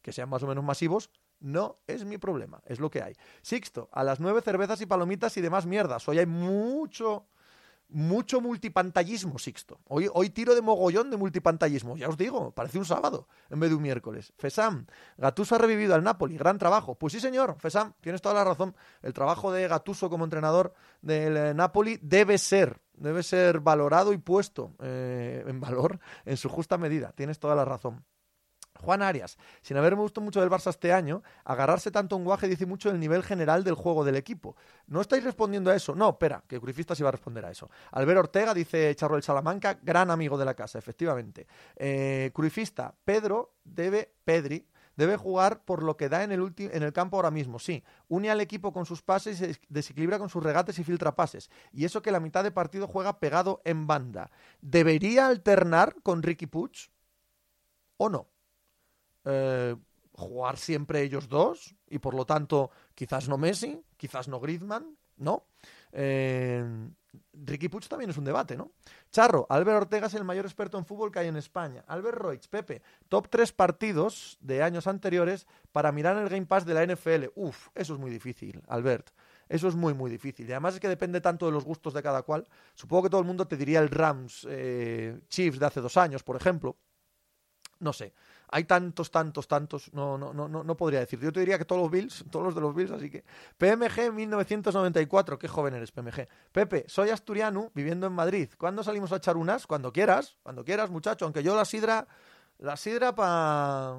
[0.00, 3.14] que sean más o menos masivos, no es mi problema, es lo que hay.
[3.42, 6.06] Sixto, a las nueve cervezas y palomitas y demás mierdas.
[6.08, 7.26] Hoy hay mucho
[7.88, 9.80] mucho multipantallismo, Sixto.
[9.86, 13.70] Hoy, hoy tiro de mogollón de multipantallismo, ya os digo, parece un sábado en vez
[13.70, 14.32] de un miércoles.
[14.36, 16.96] Fesam, Gatuso ha revivido al Napoli, gran trabajo.
[16.96, 18.76] Pues sí, señor, Fesam, tienes toda la razón.
[19.02, 24.18] El trabajo de Gatuso como entrenador del eh, Napoli debe ser, debe ser valorado y
[24.18, 27.12] puesto eh, en valor en su justa medida.
[27.12, 28.04] Tienes toda la razón.
[28.80, 32.66] Juan Arias, sin haberme gustado mucho del Barça este año, agarrarse tanto un guaje dice
[32.66, 34.56] mucho del nivel general del juego del equipo.
[34.86, 35.94] ¿No estáis respondiendo a eso?
[35.94, 37.70] No, espera, que Curifista sí va a responder a eso.
[37.92, 41.46] Albert Ortega dice Charro el Salamanca, gran amigo de la casa, efectivamente.
[41.76, 42.32] Eh,
[43.04, 47.30] Pedro debe, Pedri, debe jugar por lo que da en el, en el campo ahora
[47.30, 47.84] mismo, sí.
[48.08, 51.50] Une al equipo con sus pases, y desequilibra con sus regates y filtra pases.
[51.72, 54.30] Y eso que la mitad de partido juega pegado en banda.
[54.60, 56.90] ¿Debería alternar con Ricky Puig
[57.96, 58.28] o no?
[59.28, 59.76] Eh,
[60.12, 65.46] jugar siempre ellos dos y por lo tanto quizás no Messi, quizás no Griezmann, ¿no?
[65.92, 66.90] Eh,
[67.32, 68.72] Ricky también es un debate, ¿no?
[69.10, 71.84] Charro, Albert Ortega es el mayor experto en fútbol que hay en España.
[71.86, 76.74] Albert Roig, Pepe, top tres partidos de años anteriores para mirar el Game Pass de
[76.74, 77.30] la NFL.
[77.34, 79.10] Uf, eso es muy difícil, Albert.
[79.48, 80.48] Eso es muy, muy difícil.
[80.48, 82.46] Y además es que depende tanto de los gustos de cada cual.
[82.74, 86.22] Supongo que todo el mundo te diría el Rams eh, Chiefs de hace dos años,
[86.22, 86.76] por ejemplo
[87.80, 88.12] No sé.
[88.50, 89.92] Hay tantos, tantos, tantos.
[89.92, 91.20] No, no, no, no podría decir.
[91.20, 93.24] Yo te diría que todos los Bills, todos los de los Bills, así que.
[93.58, 95.38] PMG 1994.
[95.38, 96.28] Qué joven eres, PMG.
[96.52, 98.48] Pepe, soy asturiano viviendo en Madrid.
[98.56, 99.66] ¿Cuándo salimos a echar unas?
[99.66, 100.36] Cuando quieras.
[100.42, 101.24] Cuando quieras, muchacho.
[101.24, 102.06] Aunque yo la sidra.
[102.58, 103.98] La sidra para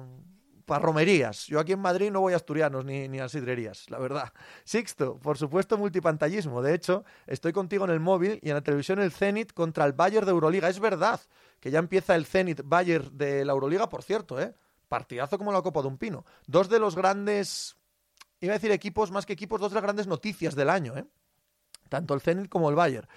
[0.70, 1.48] para romerías.
[1.48, 4.32] Yo aquí en Madrid no voy a asturianos ni, ni a sidrerías, la verdad.
[4.62, 6.62] Sixto, por supuesto, multipantallismo.
[6.62, 9.94] De hecho, estoy contigo en el móvil y en la televisión el Zenit contra el
[9.94, 10.68] Bayern de Euroliga.
[10.68, 11.20] Es verdad
[11.60, 14.54] que ya empieza el Zenit Bayern de la Euroliga, por cierto, ¿eh?
[14.88, 16.24] Partidazo como la Copa de un Pino.
[16.46, 17.76] Dos de los grandes,
[18.40, 21.04] iba a decir equipos, más que equipos, dos de las grandes noticias del año, ¿eh?
[21.88, 23.08] Tanto el Zenit como el Bayern.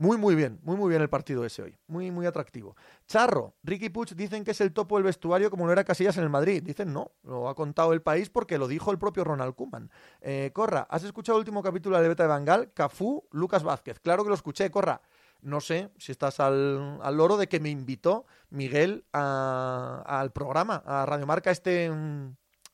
[0.00, 1.76] Muy, muy bien, muy, muy bien el partido ese hoy.
[1.86, 2.74] Muy, muy atractivo.
[3.06, 6.22] Charro, Ricky Puch dicen que es el topo del vestuario como no era Casillas en
[6.22, 6.62] el Madrid.
[6.62, 9.90] Dicen no, lo ha contado el país porque lo dijo el propio Ronald Koeman.
[10.22, 12.72] Eh, Corra, ¿has escuchado el último capítulo de la Beta de Bangal?
[12.72, 14.00] Cafú, Lucas Vázquez.
[14.00, 15.02] Claro que lo escuché, Corra.
[15.42, 21.06] No sé si estás al, al loro de que me invitó Miguel al programa, a
[21.06, 21.90] Radio Marca este,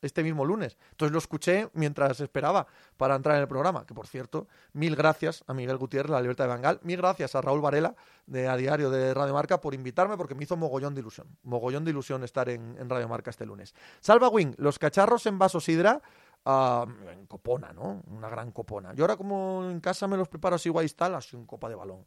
[0.01, 0.77] este mismo lunes.
[0.91, 3.85] Entonces lo escuché mientras esperaba para entrar en el programa.
[3.85, 6.79] Que por cierto, mil gracias a Miguel Gutiérrez, la Libertad de Bangal.
[6.83, 10.43] Mil gracias a Raúl Varela, de A Diario de Radio Marca, por invitarme porque me
[10.43, 11.27] hizo mogollón de ilusión.
[11.43, 13.73] Mogollón de ilusión estar en, Radio Marca este lunes.
[13.99, 16.01] Salva Wing, los cacharros en vaso sidra.
[16.45, 18.03] Uh, en copona, ¿no?
[18.07, 18.93] Una gran copona.
[18.93, 21.75] Yo ahora como en casa me los preparo así igual tal, así un copa de
[21.75, 22.05] balón.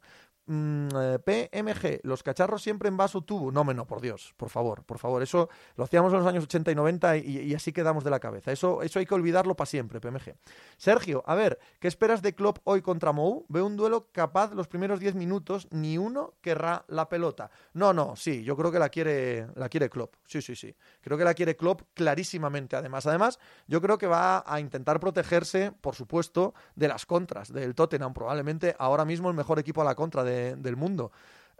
[0.53, 3.53] Mm, eh, PMG, los cacharros siempre en vaso tubo.
[3.53, 5.23] No, no, por Dios, por favor, por favor.
[5.23, 8.51] Eso lo hacíamos en los años 80 y 90 y, así quedamos de la cabeza.
[8.51, 10.35] Eso, eso hay que olvidarlo para siempre, PMG.
[10.75, 13.45] Sergio, a ver, ¿qué esperas de Klopp hoy contra Mou?
[13.47, 17.49] Veo un duelo capaz los primeros 10 minutos, ni uno querrá la pelota.
[17.71, 20.15] No, no, sí, yo creo que la quiere, la quiere Klopp.
[20.25, 20.75] Sí, sí, sí.
[20.99, 23.05] Creo que la quiere Klopp clarísimamente, además.
[23.05, 28.13] Además, yo creo que va a intentar protegerse, por supuesto, de las contras del Tottenham.
[28.13, 31.11] Probablemente ahora mismo el mejor equipo a la contra de del mundo.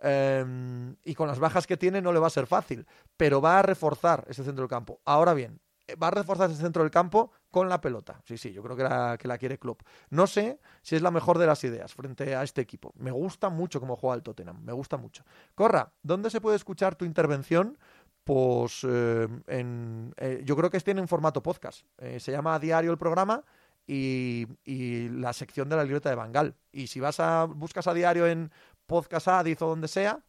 [0.03, 3.59] Em, y con las bajas que tiene no le va a ser fácil, pero va
[3.59, 4.99] a reforzar ese centro del campo.
[5.05, 8.19] Ahora bien, eh, va a reforzar ese centro del campo con la pelota.
[8.25, 9.77] Sí, sí, yo creo que la, que la quiere club
[10.09, 12.93] No sé si es la mejor de las ideas frente a este equipo.
[12.97, 15.23] Me gusta mucho cómo juega el Tottenham, me gusta mucho.
[15.53, 17.77] Corra, ¿dónde se puede escuchar tu intervención?
[18.23, 21.85] Pues em, en, eh, yo creo que tiene en formato podcast.
[21.97, 23.43] Eh, se llama a diario el programa
[23.87, 26.55] y, y, la sección de la libreta de Bangal.
[26.71, 28.51] Y si vas a buscas a diario en
[28.91, 30.21] podcast Addiz o donde sea,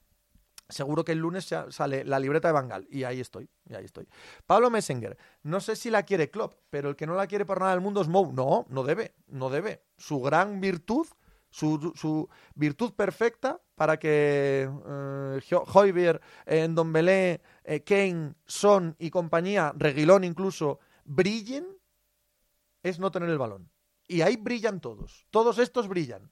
[0.68, 2.86] seguro que el lunes sale la libreta de Bangal.
[2.88, 4.08] Y ahí estoy, estoy.
[4.46, 7.58] Pablo Messenger, no sé si la quiere Klopp, pero el que no la quiere por
[7.58, 8.32] nada del mundo es Mou.
[8.32, 9.82] No, no debe, no debe.
[9.98, 11.08] Su gran virtud,
[11.50, 20.22] su, virtud perfecta para que eh, Hoybier, eh, Ndombele, eh, Kane, Son y compañía, Reguilón
[20.22, 21.66] incluso, brillen,
[22.84, 23.68] es no tener el balón.
[24.06, 25.26] Y ahí brillan todos.
[25.30, 26.30] Todos estos brillan.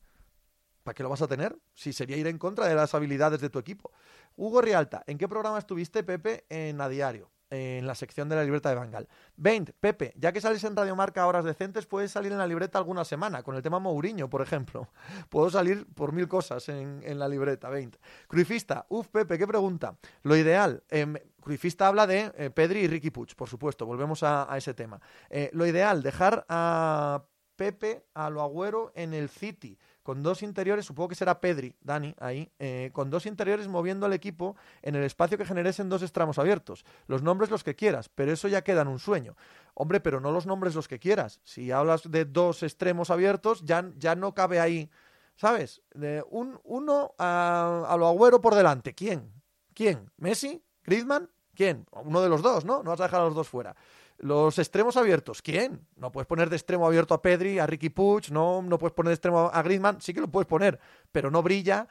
[0.83, 1.57] ¿Para qué lo vas a tener?
[1.75, 3.93] Si sería ir en contra de las habilidades de tu equipo.
[4.37, 7.31] Hugo Rialta, ¿en qué programa estuviste, Pepe, en A Diario?
[7.51, 9.09] En la sección de la libreta de Bangal.
[9.37, 12.47] 20, Pepe, ya que sales en Radio Marca a horas decentes, puedes salir en la
[12.47, 14.89] libreta alguna semana, con el tema Mourinho, por ejemplo.
[15.29, 17.69] Puedo salir por mil cosas en, la libreta.
[17.69, 17.99] 20.
[18.29, 19.97] Cruifista, uf, Pepe, qué pregunta.
[20.23, 21.07] Lo ideal, eh,
[21.41, 25.01] Cruifista habla de eh, Pedri y Ricky Puig, por supuesto, volvemos a, ese tema.
[25.29, 27.25] Eh, lo ideal, dejar a
[27.57, 32.15] Pepe, a lo agüero en el City con dos interiores, supongo que será Pedri, Dani,
[32.19, 36.03] ahí, eh, con dos interiores moviendo al equipo en el espacio que generes en dos
[36.03, 36.85] extremos abiertos.
[37.07, 39.37] Los nombres los que quieras, pero eso ya queda en un sueño.
[39.75, 41.41] Hombre, pero no los nombres los que quieras.
[41.45, 44.91] Si hablas de dos extremos abiertos, ya, ya no cabe ahí,
[45.37, 45.83] ¿sabes?
[45.95, 48.95] De un, uno a, a lo agüero por delante.
[48.95, 49.33] ¿Quién?
[49.75, 50.11] ¿Quién?
[50.17, 50.63] ¿Messi?
[50.85, 51.31] ¿Griezmann?
[51.55, 51.87] ¿Quién?
[51.93, 52.83] Uno de los dos, ¿no?
[52.83, 53.77] No vas a dejar a los dos fuera.
[54.23, 55.87] Los extremos abiertos, ¿quién?
[55.97, 59.09] No puedes poner de extremo abierto a Pedri, a Ricky Puig, no, no puedes poner
[59.09, 60.79] de extremo a Griezmann, sí que lo puedes poner,
[61.11, 61.89] pero no brilla.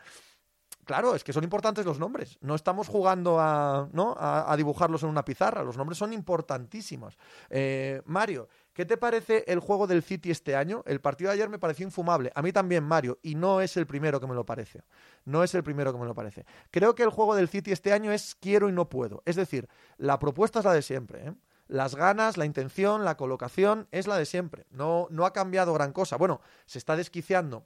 [0.86, 2.40] Claro, es que son importantes los nombres.
[2.42, 4.16] No estamos jugando a, ¿no?
[4.18, 5.64] a, dibujarlos en una pizarra.
[5.64, 7.16] Los nombres son importantísimos.
[7.50, 10.84] Eh, Mario, ¿qué te parece el juego del City este año?
[10.88, 12.32] El partido de ayer me pareció infumable.
[12.34, 14.82] A mí también, Mario, y no es el primero que me lo parece.
[15.26, 16.46] No es el primero que me lo parece.
[16.72, 19.22] Creo que el juego del City este año es quiero y no puedo.
[19.26, 21.28] Es decir, la propuesta es la de siempre.
[21.28, 21.34] ¿eh?
[21.70, 24.66] Las ganas, la intención, la colocación es la de siempre.
[24.72, 26.18] No, no ha cambiado gran cosa.
[26.18, 27.66] Bueno, se está desquiciando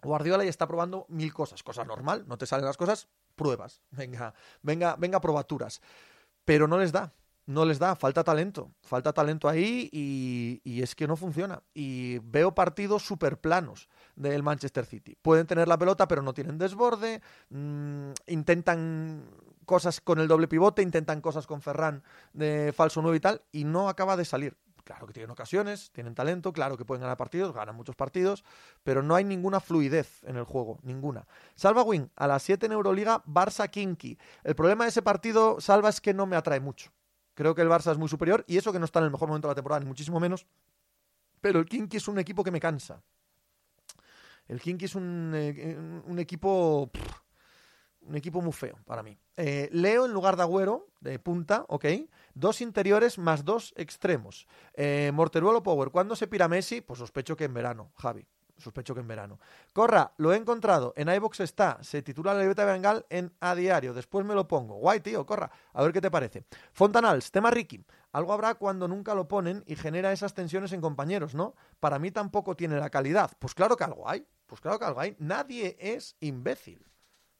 [0.00, 1.62] Guardiola y está probando mil cosas.
[1.62, 3.82] Cosa normal, no te salen las cosas, pruebas.
[3.90, 5.82] Venga, venga, venga, probaturas.
[6.44, 7.12] Pero no les da
[7.46, 11.62] no les da, falta talento, falta talento ahí y, es que no funciona.
[11.74, 15.16] Y veo partidos súper planos del Manchester City.
[15.20, 17.20] Pueden tener la pelota, pero no tienen desborde,
[17.50, 19.28] mm, intentan
[19.64, 23.64] cosas con el doble pivote, intentan cosas con Ferran de falso 9 y tal, y
[23.64, 24.56] no acaba de salir.
[24.84, 28.44] Claro que tienen ocasiones, tienen talento, claro que pueden ganar partidos, ganan muchos partidos,
[28.82, 31.26] pero no hay ninguna fluidez en el juego, ninguna.
[31.54, 34.18] Salva Win, a las 7 en Euroliga, Barça Kinky.
[34.42, 36.92] El problema de ese partido, Salva, es que no me atrae mucho.
[37.32, 39.28] Creo que el Barça es muy superior y eso que no está en el mejor
[39.28, 40.46] momento de la temporada, ni muchísimo menos.
[41.40, 43.02] Pero el Kinky es un equipo que me cansa.
[44.46, 46.90] El Kinky es un, eh, un equipo
[48.06, 49.18] un equipo muy feo para mí.
[49.36, 51.86] Eh, Leo en lugar de Agüero, de punta, ok.
[52.34, 54.46] Dos interiores más dos extremos.
[54.74, 55.90] Eh, Morteruelo Power.
[55.90, 56.80] ¿Cuándo se pira Messi?
[56.80, 58.26] Pues sospecho que en verano, Javi.
[58.56, 59.40] Sospecho que en verano.
[59.72, 60.94] Corra, lo he encontrado.
[60.96, 61.78] En iBox está.
[61.82, 63.92] Se titula La libreta de Bengal en A Diario.
[63.94, 64.76] Después me lo pongo.
[64.76, 65.50] Guay, tío, corra.
[65.72, 66.44] A ver qué te parece.
[66.72, 67.84] Fontanals, tema Ricky.
[68.12, 71.56] Algo habrá cuando nunca lo ponen y genera esas tensiones en compañeros, ¿no?
[71.80, 73.32] Para mí tampoco tiene la calidad.
[73.40, 74.24] Pues claro que algo hay.
[74.46, 75.16] Pues claro que algo hay.
[75.18, 76.86] Nadie es imbécil.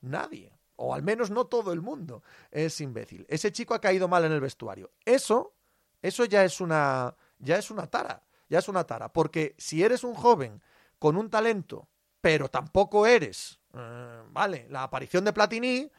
[0.04, 0.58] Nadie.
[0.76, 3.26] O al menos no todo el mundo es imbécil.
[3.28, 4.90] Ese chico ha caído mal en el vestuario.
[5.04, 5.54] Eso,
[6.02, 8.24] eso ya es una, ya es una tara.
[8.48, 9.12] Ya es una tara.
[9.12, 10.62] Porque si eres un joven
[10.98, 11.88] con un talento,
[12.20, 15.90] pero tampoco eres, eh, vale, la aparición de Platini,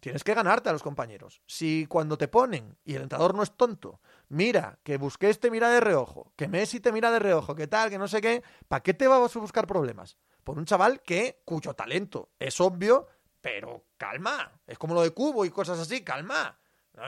[0.00, 1.42] tienes que ganarte a los compañeros.
[1.46, 5.68] Si cuando te ponen, y el entrenador no es tonto, mira, que busqué este mira
[5.68, 8.82] de reojo, que Messi te mira de reojo, que tal, que no sé qué, ¿para
[8.82, 10.16] qué te vas a buscar problemas?
[10.44, 13.08] Por un chaval que, cuyo talento es obvio,
[13.46, 16.58] pero calma, es como lo de Cubo y cosas así, calma.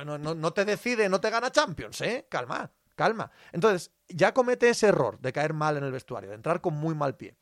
[0.05, 2.29] No, te decide, no te gana Champions, ¿eh?
[2.31, 3.29] Calma, calma.
[3.51, 6.95] Entonces, ya comete ese error de caer mal en el vestuario, de entrar con muy
[6.95, 7.35] mal pie.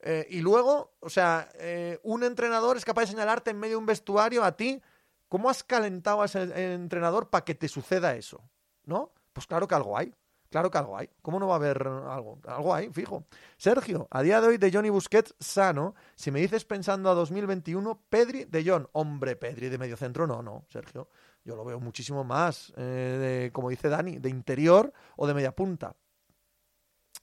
[0.00, 3.78] Eh, y luego, o sea, eh, un entrenador es capaz de señalarte en medio de
[3.78, 4.82] un vestuario a ti,
[5.30, 8.42] ¿cómo has calentado a ese entrenador para que te suceda eso?
[8.84, 9.14] ¿No?
[9.32, 10.14] Pues claro que algo hay.
[10.54, 11.10] Claro que algo hay.
[11.20, 12.38] ¿Cómo no va a haber algo?
[12.46, 13.24] Algo hay, fijo.
[13.56, 15.96] Sergio, a día de hoy de Johnny Busquets sano.
[16.14, 18.88] Si me dices pensando a 2021, Pedri de John.
[18.92, 21.08] Hombre, Pedri de medio centro, no, no, Sergio.
[21.44, 25.96] Yo lo veo muchísimo más, eh, como dice Dani, de interior o de media punta.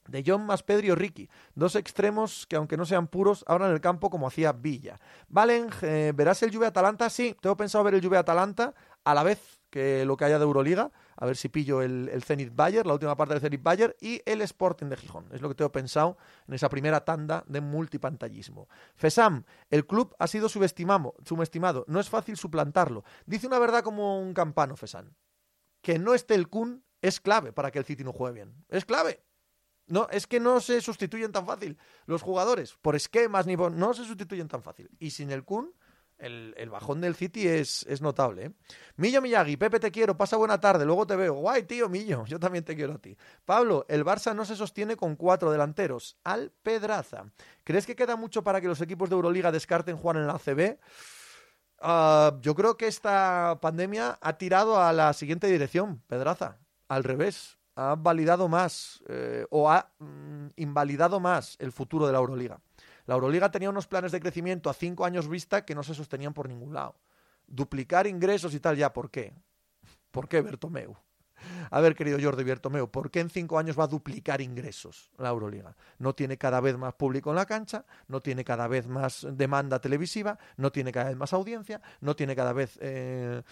[0.09, 1.29] De John más Pedri o Ricky.
[1.55, 4.99] Dos extremos que, aunque no sean puros, abran el campo como hacía Villa.
[5.29, 7.09] Valen, eh, ¿verás el Juve Atalanta?
[7.09, 10.43] Sí, tengo pensado ver el Juve Atalanta a la vez que lo que haya de
[10.43, 13.95] Euroliga, a ver si pillo el, el Zenit Bayer, la última parte del Zenit Bayer,
[14.01, 15.27] y el Sporting de Gijón.
[15.31, 18.67] Es lo que tengo pensado en esa primera tanda de multipantallismo.
[18.95, 21.15] FESAM, el club ha sido subestimado,
[21.87, 23.03] no es fácil suplantarlo.
[23.25, 25.13] Dice una verdad como un campano, FESAM.
[25.81, 28.65] Que no esté el Kun es clave para que el City no juegue bien.
[28.67, 29.23] Es clave.
[29.87, 33.71] No, es que no se sustituyen tan fácil los jugadores, por esquemas ni por...
[33.71, 34.89] No se sustituyen tan fácil.
[34.99, 35.73] Y sin el Kun
[36.21, 38.45] el, bajón del City es, notable.
[38.45, 38.51] ¿eh?
[38.95, 41.33] Millo Miyagi, Pepe, te quiero, pasa buena tarde, luego te veo.
[41.35, 43.17] Guay, tío, Millo, yo también te quiero a ti.
[43.45, 46.17] Pablo, el Barça no se sostiene con cuatro delanteros.
[46.23, 47.25] Al Pedraza.
[47.63, 50.77] ¿Crees que queda mucho para que los equipos de Euroliga descarten jugar en la ACB?
[51.79, 56.59] Ah, yo creo que esta pandemia ha tirado a la siguiente dirección, Pedraza.
[56.87, 62.19] Al revés, ha validado más eh, o ha mm, invalidado más el futuro de la
[62.19, 62.59] Euroliga.
[63.11, 66.33] La Euroliga tenía unos planes de crecimiento a cinco años vista que no se sostenían
[66.33, 66.95] por ningún lado.
[67.45, 69.33] Duplicar ingresos y tal, ya, ¿por qué?
[70.11, 70.95] ¿Por qué Bertomeu?
[71.71, 75.27] A ver, querido Jordi Bertomeu, ¿por qué en cinco años va a duplicar ingresos la
[75.27, 75.75] Euroliga?
[75.97, 79.81] No tiene cada vez más público en la cancha, no tiene cada vez más demanda
[79.81, 83.43] televisiva, no tiene cada vez más audiencia, no tiene cada vez eh,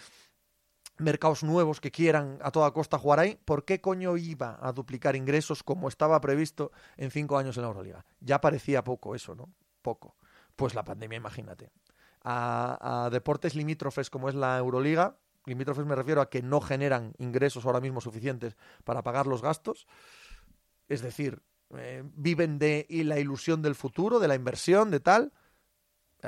[1.00, 5.16] mercados nuevos que quieran a toda costa jugar ahí, ¿por qué coño iba a duplicar
[5.16, 8.04] ingresos como estaba previsto en cinco años en la Euroliga?
[8.20, 9.52] Ya parecía poco eso, ¿no?
[9.82, 10.16] Poco.
[10.56, 11.70] Pues la pandemia, imagínate.
[12.22, 17.64] A, deportes limítrofes como es la Euroliga, limítrofes me refiero a que no generan ingresos
[17.64, 19.86] ahora mismo suficientes para pagar los gastos,
[20.88, 21.42] es decir,
[21.76, 25.32] eh, viven de la ilusión del futuro, de la inversión, de tal,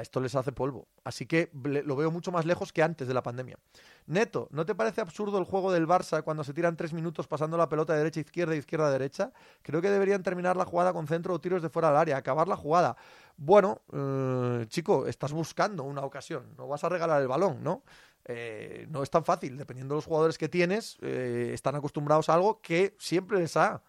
[0.00, 0.88] esto les hace polvo.
[1.05, 3.59] Así que lo veo mucho más lejos que antes de la pandemia.
[4.07, 7.57] Neto, ¿no te parece absurdo el juego del Barça cuando se tiran tres minutos pasando
[7.57, 9.33] la pelota de derecha a izquierda, izquierda a derecha?
[9.62, 12.48] Creo que deberían terminar la jugada con centro o tiros de fuera del área, acabar
[12.48, 12.96] la jugada.
[13.37, 17.83] Bueno, eh, chico, estás buscando una ocasión, no vas a regalar el balón, ¿no?
[18.24, 22.35] Eh, no es tan fácil, dependiendo de los jugadores que tienes, eh, están acostumbrados a
[22.35, 23.83] algo que siempre les ha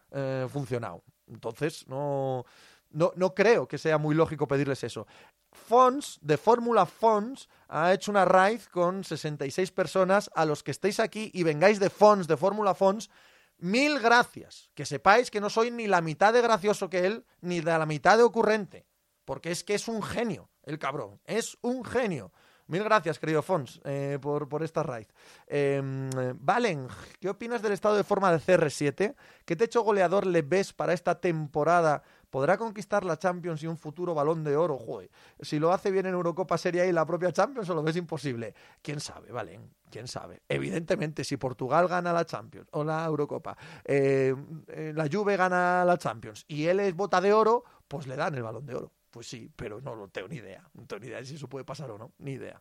[0.47, 1.03] funcionado.
[1.27, 2.45] Entonces, no,
[2.91, 5.07] no, no creo que sea muy lógico pedirles eso.
[5.53, 10.29] Fons, de Fórmula Fons, ha hecho una raíz con 66 personas.
[10.35, 13.09] A los que estéis aquí y vengáis de Fons, de Fórmula Fons,
[13.57, 14.69] mil gracias.
[14.73, 17.85] Que sepáis que no soy ni la mitad de gracioso que él, ni de la
[17.85, 18.85] mitad de ocurrente.
[19.25, 21.19] Porque es que es un genio, el cabrón.
[21.25, 22.31] Es un genio.
[22.67, 25.07] Mil gracias, querido Fons, eh, por, por, esta raíz.
[25.47, 26.87] Em, Valen,
[27.19, 29.15] ¿qué opinas del estado de forma de CR7?
[29.45, 34.15] ¿Qué techo goleador le ves para esta temporada ¿Podrá conquistar la Champions y un futuro
[34.15, 34.79] balón de oro?
[34.79, 35.07] Joder,
[35.39, 37.95] si lo hace bien en Eurocopa Serie A y la propia Champions, o lo ves
[37.95, 38.55] imposible.
[38.81, 39.59] ¿Quién sabe, vale?
[39.91, 40.41] ¿Quién sabe?
[40.49, 44.33] Evidentemente, si Portugal gana la Champions o la Eurocopa, eh,
[44.65, 48.33] eh, la Juve gana la Champions y él es bota de oro, pues le dan
[48.33, 48.91] el balón de oro.
[49.11, 50.67] Pues sí, pero no, no tengo ni idea.
[50.73, 52.13] No tengo ni idea de si eso puede pasar o no.
[52.17, 52.59] Ni idea.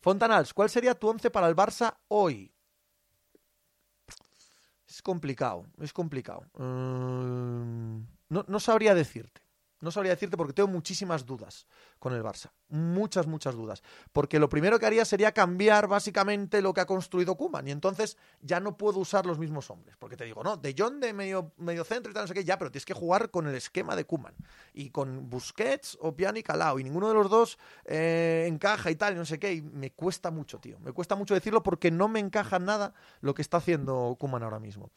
[0.00, 2.52] Fontanals, ¿cuál sería tu once para el Barça hoy?
[4.88, 6.42] Es complicado, es complicado.
[6.58, 8.00] Mm,
[8.30, 9.42] no, no sabría decirte.
[9.80, 11.66] No sabría decirte porque tengo muchísimas dudas
[11.98, 12.50] con el Barça.
[12.68, 13.82] Muchas, muchas dudas.
[14.12, 17.66] Porque lo primero que haría sería cambiar básicamente lo que ha construido Kuman.
[17.66, 19.96] Y entonces ya no puedo usar los mismos hombres.
[19.98, 22.44] Porque te digo, no, de John de medio, medio centro y tal, no sé qué,
[22.44, 24.34] ya, pero tienes que jugar con el esquema de Kuman.
[24.74, 26.78] Y con Busquets o Piani Calao.
[26.78, 29.54] Y ninguno de los dos eh, encaja y tal, y no sé qué.
[29.54, 30.78] Y me cuesta mucho, tío.
[30.80, 34.60] Me cuesta mucho decirlo porque no me encaja nada lo que está haciendo Kuman ahora
[34.60, 34.90] mismo.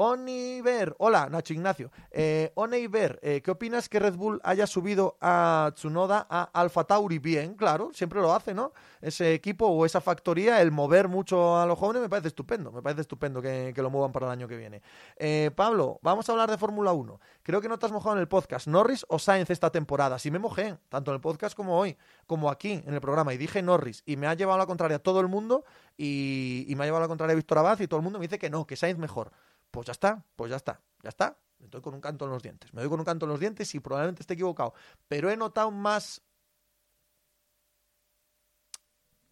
[0.00, 1.90] Oniver, hola Nacho Ignacio.
[2.12, 7.18] Eh, eh, ¿qué opinas que Red Bull haya subido a Tsunoda a Alfa Tauri?
[7.18, 8.72] Bien, claro, siempre lo hace, ¿no?
[9.00, 12.70] Ese equipo o esa factoría, el mover mucho a los jóvenes me parece estupendo.
[12.70, 14.82] Me parece estupendo que, que lo muevan para el año que viene.
[15.16, 17.20] Eh, Pablo, vamos a hablar de Fórmula 1.
[17.42, 18.68] Creo que no te has mojado en el podcast.
[18.68, 20.20] ¿Norris o Sainz esta temporada?
[20.20, 23.34] Sí me mojé, tanto en el podcast como hoy, como aquí en el programa.
[23.34, 24.04] Y dije Norris.
[24.06, 25.64] Y me ha llevado a la contraria todo el mundo
[25.96, 28.26] y, y me ha llevado a la contraria Víctor Abad y todo el mundo me
[28.26, 29.32] dice que no, que Sainz mejor.
[29.70, 31.38] Pues ya está, pues ya está, ya está.
[31.58, 32.72] Me doy con un canto en los dientes.
[32.72, 34.74] Me doy con un canto en los dientes y probablemente esté equivocado.
[35.08, 36.22] Pero he notado más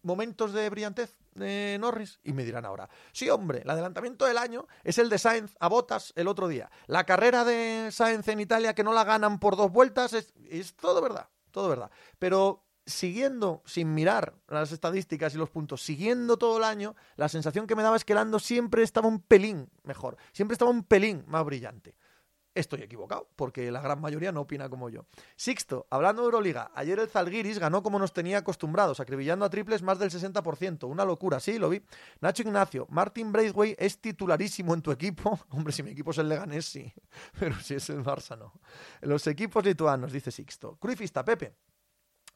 [0.01, 4.65] momentos de brillantez de Norris y me dirán ahora, sí hombre, el adelantamiento del año
[4.83, 6.71] es el de Sainz a Botas el otro día.
[6.87, 10.75] La carrera de Sainz en Italia que no la ganan por dos vueltas es, es
[10.75, 11.91] todo verdad, todo verdad.
[12.17, 17.67] Pero siguiendo, sin mirar las estadísticas y los puntos, siguiendo todo el año, la sensación
[17.67, 21.23] que me daba es que Lando siempre estaba un pelín mejor, siempre estaba un pelín
[21.27, 21.95] más brillante.
[22.55, 25.05] Estoy equivocado, porque la gran mayoría no opina como yo.
[25.35, 29.83] Sixto, hablando de Euroliga, ayer el Zalgiris ganó como nos tenía acostumbrados, acribillando a triples
[29.83, 30.87] más del 60%.
[30.87, 31.83] Una locura, sí, lo vi.
[32.19, 35.39] Nacho Ignacio, Martin Braithwaite es titularísimo en tu equipo.
[35.51, 36.91] Hombre, si mi equipo es el Leganés, sí.
[37.39, 38.51] Pero si es el Barça, no.
[39.01, 40.77] Los equipos lituanos, dice Sixto.
[40.77, 41.53] Cruifista, Pepe.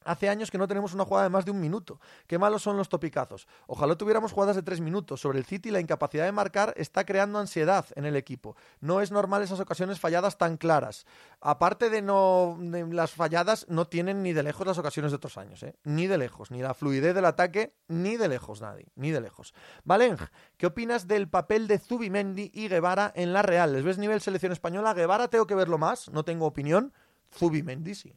[0.04, 2.00] Hace años que no tenemos una jugada de más de un minuto.
[2.26, 3.48] Qué malos son los topicazos.
[3.68, 5.22] Ojalá tuviéramos jugadas de tres minutos.
[5.22, 8.56] Sobre el City, la incapacidad de marcar está creando ansiedad en el equipo.
[8.80, 11.06] No es normal esas ocasiones falladas tan claras.
[11.40, 15.62] Aparte de no las falladas, no tienen ni de lejos las ocasiones de otros años.
[15.62, 15.76] ¿eh?
[15.84, 16.50] Ni de lejos.
[16.50, 18.88] Ni la fluidez del ataque, ni de lejos nadie.
[18.96, 19.54] Ni de lejos.
[19.84, 20.18] Valeng,
[20.58, 23.74] ¿qué opinas del papel de Zubimendi y Guevara en la Real?
[23.74, 24.96] ¿Les ves nivel selección española?
[24.96, 26.10] Guevara tengo que verlo más.
[26.10, 26.92] No tengo opinión.
[27.32, 28.16] Zubimendi sí.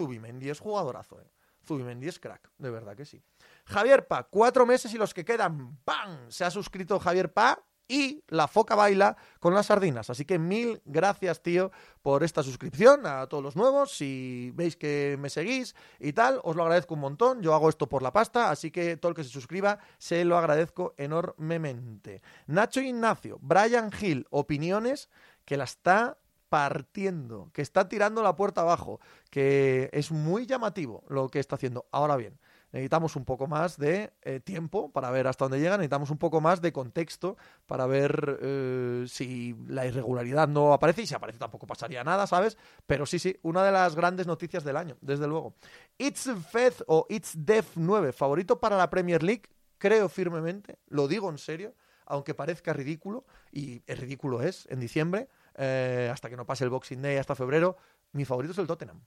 [0.00, 1.30] Zubimendi es jugadorazo, ¿eh?
[1.66, 3.22] Zubimendi es crack, de verdad que sí.
[3.66, 6.30] Javier Pa, cuatro meses y los que quedan, ¡pam!
[6.30, 10.08] Se ha suscrito Javier Pa y la foca baila con las sardinas.
[10.08, 11.70] Así que mil gracias, tío,
[12.00, 13.94] por esta suscripción a todos los nuevos.
[13.94, 17.42] Si veis que me seguís y tal, os lo agradezco un montón.
[17.42, 20.38] Yo hago esto por la pasta, así que todo el que se suscriba se lo
[20.38, 22.22] agradezco enormemente.
[22.46, 25.10] Nacho Ignacio, Brian Hill, opiniones
[25.44, 26.16] que la está
[26.50, 31.86] partiendo, que está tirando la puerta abajo, que es muy llamativo lo que está haciendo.
[31.92, 32.38] Ahora bien,
[32.72, 36.40] necesitamos un poco más de eh, tiempo para ver hasta dónde llega, necesitamos un poco
[36.40, 37.36] más de contexto
[37.66, 42.58] para ver eh, si la irregularidad no aparece y si aparece tampoco pasaría nada, ¿sabes?
[42.84, 45.54] Pero sí, sí, una de las grandes noticias del año, desde luego.
[45.98, 49.44] It's Fed o It's Def 9, favorito para la Premier League,
[49.78, 51.74] creo firmemente, lo digo en serio,
[52.06, 57.02] aunque parezca ridículo, y ridículo es, en diciembre, eh, hasta que no pase el Boxing
[57.02, 57.76] Day hasta febrero,
[58.12, 59.00] mi favorito es el Tottenham.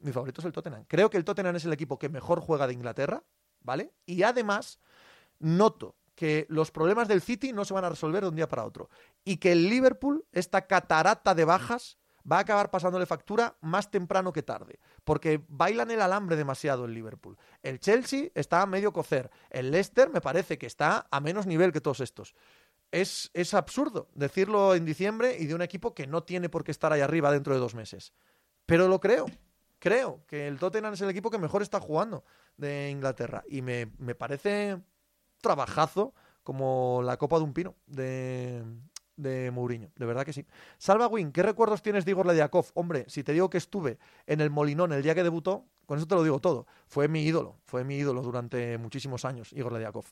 [0.00, 0.84] Mi favorito es el Tottenham.
[0.86, 3.22] Creo que el Tottenham es el equipo que mejor juega de Inglaterra,
[3.60, 3.92] ¿vale?
[4.06, 4.80] Y además,
[5.38, 8.64] noto que los problemas del City no se van a resolver de un día para
[8.64, 8.90] otro.
[9.24, 11.98] Y que el Liverpool, esta catarata de bajas,
[12.30, 14.78] va a acabar pasándole factura más temprano que tarde.
[15.04, 17.38] Porque bailan el alambre demasiado el Liverpool.
[17.62, 19.30] El Chelsea está a medio cocer.
[19.48, 22.34] El Leicester me parece que está a menos nivel que todos estos
[22.92, 26.70] es, es absurdo decirlo en diciembre y de un equipo que no tiene por qué
[26.70, 28.12] estar ahí arriba dentro de dos meses.
[28.66, 29.26] Pero lo creo.
[29.78, 32.24] Creo que el Tottenham es el equipo que mejor está jugando
[32.56, 33.42] de Inglaterra.
[33.48, 34.78] Y me, me parece
[35.40, 38.62] trabajazo como la copa de un pino de,
[39.16, 39.90] de Mourinho.
[39.96, 40.46] De verdad que sí.
[40.78, 42.66] Salva Win, ¿qué recuerdos tienes de Igor Lediakov?
[42.74, 46.06] Hombre, si te digo que estuve en el Molinón el día que debutó, con eso
[46.06, 46.66] te lo digo todo.
[46.86, 47.56] Fue mi ídolo.
[47.64, 50.04] Fue mi ídolo durante muchísimos años, Igor Lediakov.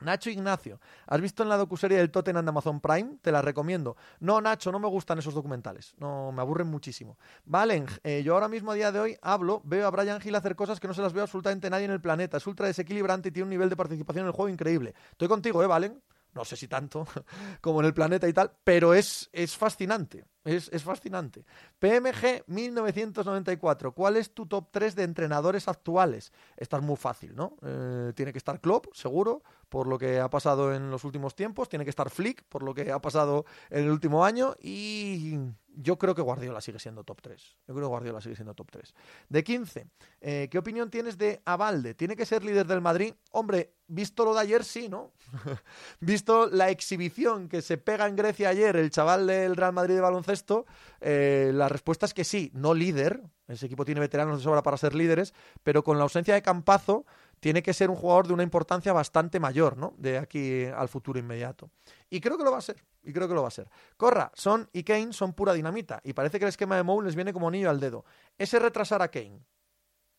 [0.00, 3.18] Nacho Ignacio, ¿has visto en la docuserie del Tottenham de Amazon Prime?
[3.22, 3.96] Te la recomiendo.
[4.20, 5.94] No, Nacho, no me gustan esos documentales.
[5.98, 7.16] No, me aburren muchísimo.
[7.44, 10.54] Valen, eh, yo ahora mismo a día de hoy hablo, veo a Brian Hill hacer
[10.54, 12.36] cosas que no se las veo absolutamente nadie en el planeta.
[12.36, 14.94] Es ultra desequilibrante y tiene un nivel de participación en el juego increíble.
[15.12, 16.02] Estoy contigo, ¿eh, Valen?
[16.36, 17.06] no sé si tanto
[17.60, 20.24] como en el planeta y tal, pero es, es fascinante.
[20.44, 21.44] Es, es, fascinante.
[21.80, 23.92] PMG 1994.
[23.92, 26.32] ¿Cuál es tu top 3 de entrenadores actuales?
[26.56, 27.56] Esta es muy fácil, ¿no?
[27.62, 31.68] Eh, tiene que estar Klopp, seguro, por lo que ha pasado en los últimos tiempos.
[31.68, 34.54] Tiene que estar Flick, por lo que ha pasado en el último año.
[34.60, 35.38] Y
[35.76, 37.58] yo creo que Guardiola sigue siendo top 3.
[37.68, 38.94] Yo creo que Guardiola sigue siendo top 3.
[39.28, 39.86] De 15,
[40.20, 41.94] eh, ¿qué opinión tienes de Avalde?
[41.94, 43.14] ¿Tiene que ser líder del Madrid?
[43.30, 45.12] Hombre, visto lo de ayer, sí, ¿no?
[46.00, 50.00] visto la exhibición que se pega en Grecia ayer el chaval del Real Madrid de
[50.00, 50.66] baloncesto,
[51.00, 53.22] eh, la respuesta es que sí, no líder.
[53.46, 57.06] Ese equipo tiene veteranos de sobra para ser líderes, pero con la ausencia de Campazo
[57.40, 59.94] tiene que ser un jugador de una importancia bastante mayor, ¿no?
[59.98, 61.70] De aquí al futuro inmediato.
[62.10, 63.68] Y creo que lo va a ser, y creo que lo va a ser.
[63.96, 67.14] Corra, Son y Kane son pura dinamita, y parece que el esquema de Mou les
[67.14, 68.04] viene como anillo al dedo.
[68.38, 69.40] Ese retrasar a Kane,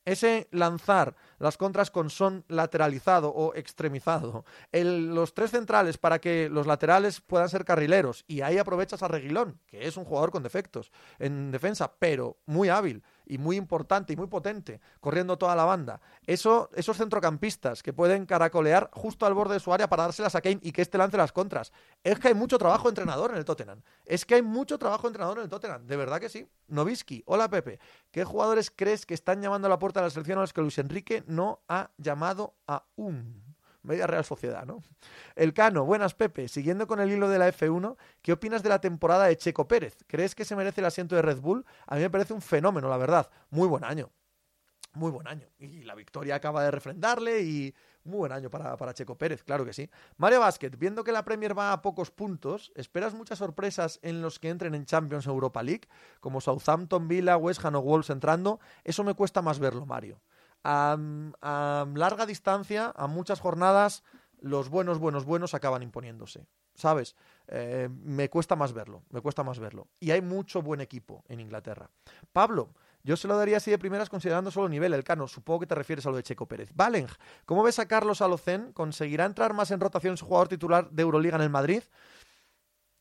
[0.05, 6.65] ese lanzar las contras con son lateralizado o extremizado, los tres centrales para que los
[6.65, 10.91] laterales puedan ser carrileros, y ahí aprovechas a Reguilón, que es un jugador con defectos
[11.19, 16.01] en defensa, pero muy hábil y muy importante y muy potente, corriendo toda la banda.
[16.25, 20.41] Eso, esos centrocampistas que pueden caracolear justo al borde de su área para dárselas a
[20.41, 21.71] Kane y que este lance las contras.
[22.03, 23.81] Es que hay mucho trabajo entrenador en el Tottenham.
[24.05, 25.85] Es que hay mucho trabajo entrenador en el Tottenham.
[25.85, 26.47] De verdad que sí.
[26.67, 27.79] Novisky, hola Pepe.
[28.11, 30.61] ¿Qué jugadores crees que están llamando a la puerta de la selección a los que
[30.61, 33.46] Luis Enrique no ha llamado aún?
[33.83, 34.83] Media Real Sociedad, ¿no?
[35.35, 38.81] El Cano, buenas Pepe, siguiendo con el hilo de la F1, ¿qué opinas de la
[38.81, 39.97] temporada de Checo Pérez?
[40.07, 41.65] ¿Crees que se merece el asiento de Red Bull?
[41.85, 43.29] A mí me parece un fenómeno, la verdad.
[43.49, 44.11] Muy buen año.
[44.93, 45.47] Muy buen año.
[45.59, 49.63] Y la victoria acaba de refrendarle y muy buen año para, para Checo Pérez, claro
[49.63, 49.89] que sí.
[50.17, 54.39] Mario Basket, viendo que la Premier va a pocos puntos, ¿esperas muchas sorpresas en los
[54.39, 55.87] que entren en Champions Europa League?
[56.19, 58.59] Como Southampton, Villa, West Ham o Wolves entrando.
[58.83, 60.19] Eso me cuesta más verlo, Mario
[60.67, 64.03] a, larga distancia, a muchas jornadas,
[64.39, 66.45] los buenos, buenos, buenos acaban imponiéndose.
[66.75, 67.15] ¿Sabes?
[67.47, 69.87] Eh, me cuesta más verlo, me cuesta más verlo.
[69.99, 71.89] Y hay mucho buen equipo en Inglaterra.
[72.31, 72.69] Pablo,
[73.03, 75.27] yo se lo daría así de primeras considerando solo nivel, el cano.
[75.27, 76.69] Supongo que te refieres a lo de Checo Pérez.
[76.75, 77.07] Valen,
[77.45, 78.73] ¿cómo ves a Carlos Alocén?
[78.73, 81.81] ¿Conseguirá entrar más en rotación su jugador titular de Euroliga en el Madrid?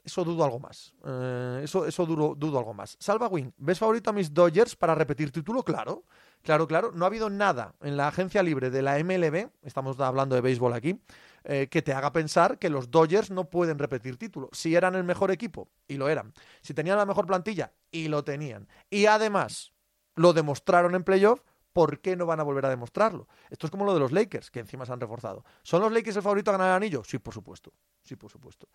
[0.03, 0.95] Eso dudo algo más.
[1.05, 2.97] Eh, eso eso dudo algo más.
[2.99, 5.63] Salva Wing, ¿ves favorito a mis Dodgers para repetir título?
[5.63, 6.05] Claro.
[6.47, 10.37] Claro, claro, no ha habido nada en la agencia libre de la MLB, estamos hablando
[10.37, 10.97] de béisbol aquí,
[11.43, 14.49] eh, que te haga pensar que los Dodgers no pueden repetir título.
[14.53, 16.33] Si eran el mejor equipo, y lo eran.
[16.63, 18.69] Si tenían la mejor plantilla, y lo tenían.
[18.91, 19.73] Y además,
[20.15, 21.41] lo demostraron en playoff,
[21.73, 23.27] ¿por qué no van a volver a demostrarlo?
[23.51, 25.45] Esto es como lo de los Lakers, que encima se han reforzado.
[25.65, 27.03] ¿Son los Lakers el favorito a ganar el anillo?
[27.03, 27.73] Sí, por supuesto.
[28.07, 28.69] Sí, por supuesto.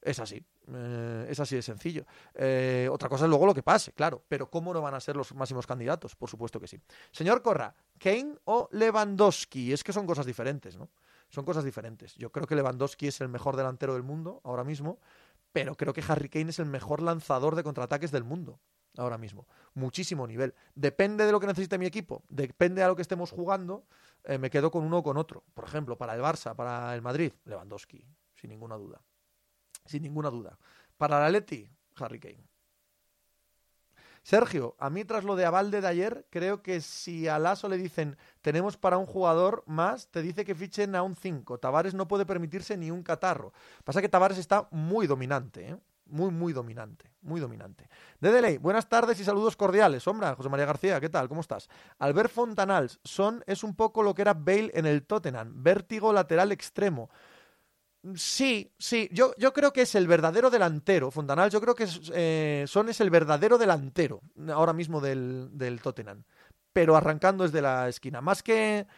[0.00, 0.44] Es así.
[0.66, 2.04] Eh, es así de sencillo.
[2.34, 4.24] Eh, otra cosa es luego lo que pase, claro.
[4.26, 6.16] Pero ¿cómo no van a ser los máximos candidatos?
[6.16, 6.80] Por supuesto que sí.
[7.12, 9.72] Señor Corra, ¿Kane o Lewandowski?
[9.72, 10.90] Es que son cosas diferentes, ¿no?
[11.28, 12.16] Son cosas diferentes.
[12.16, 14.98] Yo creo que Lewandowski es el mejor delantero del mundo ahora mismo,
[15.52, 18.58] pero creo que Harry Kane es el mejor lanzador de contraataques del mundo
[18.96, 19.46] ahora mismo.
[19.74, 20.54] Muchísimo nivel.
[20.74, 23.86] Depende de lo que necesite mi equipo, depende de lo que estemos jugando,
[24.24, 25.44] eh, me quedo con uno o con otro.
[25.54, 28.04] Por ejemplo, para el Barça, para el Madrid, Lewandowski,
[28.42, 29.00] sin ninguna duda.
[29.86, 30.58] Sin ninguna duda.
[30.98, 32.44] Para el Atleti, Harry Kane.
[34.24, 37.76] Sergio, a mí tras lo de Avalde de ayer, creo que si a Lasso le
[37.76, 41.58] dicen tenemos para un jugador más, te dice que fichen a un 5.
[41.58, 43.52] Tavares no puede permitirse ni un catarro.
[43.84, 45.76] Pasa que Tavares está muy dominante, ¿eh?
[46.06, 47.88] muy, muy dominante, muy dominante.
[48.20, 50.02] De Delay, buenas tardes y saludos cordiales.
[50.02, 51.28] Sombra, José María García, ¿qué tal?
[51.28, 51.68] ¿Cómo estás?
[51.98, 56.52] Albert Fontanals, Son es un poco lo que era Bale en el Tottenham, vértigo lateral
[56.52, 57.10] extremo.
[58.16, 62.64] Sí, sí, yo, yo creo que es el verdadero delantero, Fontanals, yo creo que eh,
[62.66, 64.22] Son es el verdadero delantero
[64.52, 66.24] ahora mismo del, del Tottenham,
[66.72, 68.20] pero arrancando desde la esquina.
[68.20, 68.88] Más que,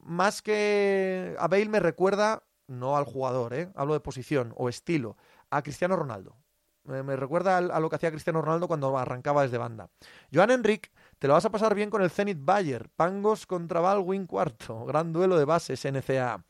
[0.00, 3.70] más que a Bale me recuerda, no al jugador, ¿eh?
[3.74, 5.16] hablo de posición o estilo,
[5.48, 6.36] a Cristiano Ronaldo.
[6.84, 9.90] Me, recuerda a, lo que hacía Cristiano Ronaldo cuando arrancaba desde banda.
[10.32, 12.88] Joan Enric, te lo vas a pasar bien con el Zenit Bayer.
[12.96, 14.86] Pangos contra Baldwin cuarto.
[14.86, 16.42] Gran duelo de bases NCA.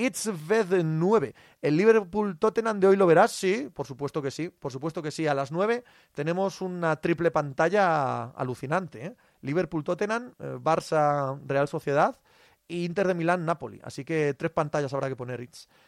[0.00, 1.34] It's Ved 9.
[1.60, 3.32] ¿El Liverpool Tottenham de hoy lo verás?
[3.32, 4.48] Sí, por supuesto que sí.
[4.48, 5.26] Por supuesto que sí.
[5.26, 5.84] A las 9
[6.14, 9.04] tenemos una triple pantalla alucinante.
[9.04, 9.16] ¿eh?
[9.42, 12.18] Liverpool Tottenham, eh, Barça Real Sociedad
[12.66, 13.78] e Inter de Milán Napoli.
[13.84, 15.46] Así que tres pantallas habrá que poner.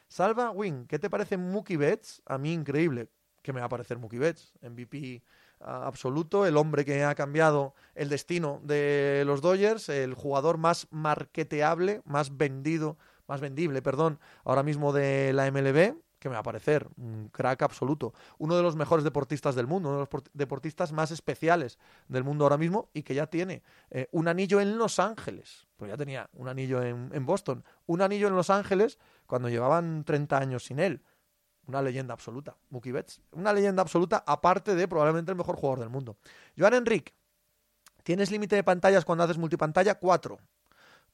[0.08, 2.20] Salva Wing, ¿qué te parece Mookie Betts?
[2.26, 3.08] A mí increíble
[3.40, 5.22] que me va a parecer Mookie Betts, MVP
[5.64, 12.02] absoluto, el hombre que ha cambiado el destino de los Dodgers, el jugador más marketeable,
[12.04, 12.98] más vendido,
[13.32, 17.62] más vendible, perdón, ahora mismo de la MLB, que me va a parecer un crack
[17.62, 21.78] absoluto, uno de los mejores deportistas del mundo, uno de los deportistas más especiales
[22.08, 25.90] del mundo ahora mismo y que ya tiene eh, un anillo en Los Ángeles, pues
[25.90, 30.64] ya tenía un anillo en, Boston, un anillo en Los Ángeles cuando llevaban 30 años
[30.66, 31.02] sin él
[31.66, 32.54] una leyenda absoluta.
[32.68, 36.18] Mookie Betts, una leyenda absoluta, aparte de probablemente el mejor jugador del mundo.
[36.58, 37.14] Joan Enrique,
[38.02, 39.94] ¿tienes límite de pantallas cuando haces multipantalla?
[39.94, 40.38] Cuatro.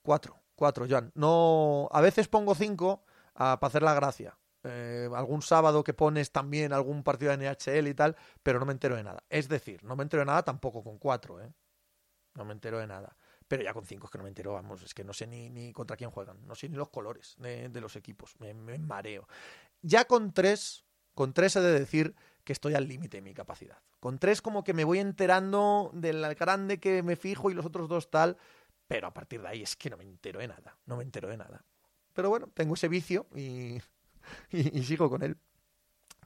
[0.03, 1.12] Cuatro, cuatro, Joan.
[1.14, 3.04] No, a veces pongo cinco
[3.36, 4.36] ah, para hacer la gracia.
[4.64, 8.72] Eh, algún sábado que pones también algún partido de NHL y tal, pero no me
[8.72, 9.22] entero de nada.
[9.30, 11.54] Es decir, no me entero de nada tampoco con cuatro, ¿eh?
[12.34, 13.16] No me entero de nada.
[13.46, 15.48] Pero ya con cinco es que no me entero, vamos, es que no sé ni,
[15.48, 19.26] ni contra quién juegan, no sé ni los colores de, los equipos, me, me, mareo.
[19.80, 20.84] Ya con tres,
[21.14, 23.78] con tres he de decir que estoy al límite de mi capacidad.
[24.00, 27.88] Con tres como que me voy enterando del grande que me fijo y los otros
[27.88, 28.36] dos tal,
[28.89, 31.28] pero a partir de ahí es que no me entero de nada, no me entero
[31.28, 31.62] de nada.
[32.14, 33.78] Pero bueno, tengo ese vicio y,
[34.51, 35.36] y, sigo con él.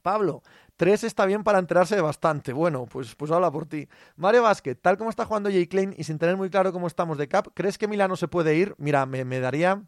[0.00, 0.42] Pablo,
[0.76, 2.52] tres está bien para enterarse de bastante.
[2.52, 3.88] Bueno, pues, pues habla por ti.
[4.16, 7.18] Mario Vázquez, tal como está jugando Jay Klein y sin tener muy claro cómo estamos
[7.18, 8.74] de cap, ¿crees que Milano se puede ir?
[8.78, 9.82] Mira, me, daría.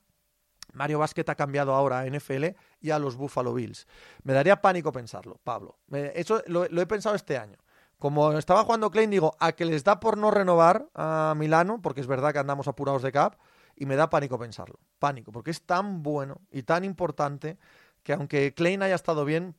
[0.72, 2.46] Mario Vázquez ha cambiado ahora a NFL
[2.80, 3.86] y a los Buffalo Bills.
[4.24, 5.78] Me daría pánico pensarlo, Pablo.
[5.90, 7.58] Eso lo he pensado este año.
[7.98, 12.00] Como estaba jugando Klein, digo, a que les da por no renovar a Milano, porque
[12.00, 13.36] es verdad que andamos apurados de cap,
[13.76, 14.78] y me da pánico pensarlo.
[14.98, 17.58] Pánico, porque es tan bueno y tan importante
[18.02, 19.54] que aunque Klein haya estado bien.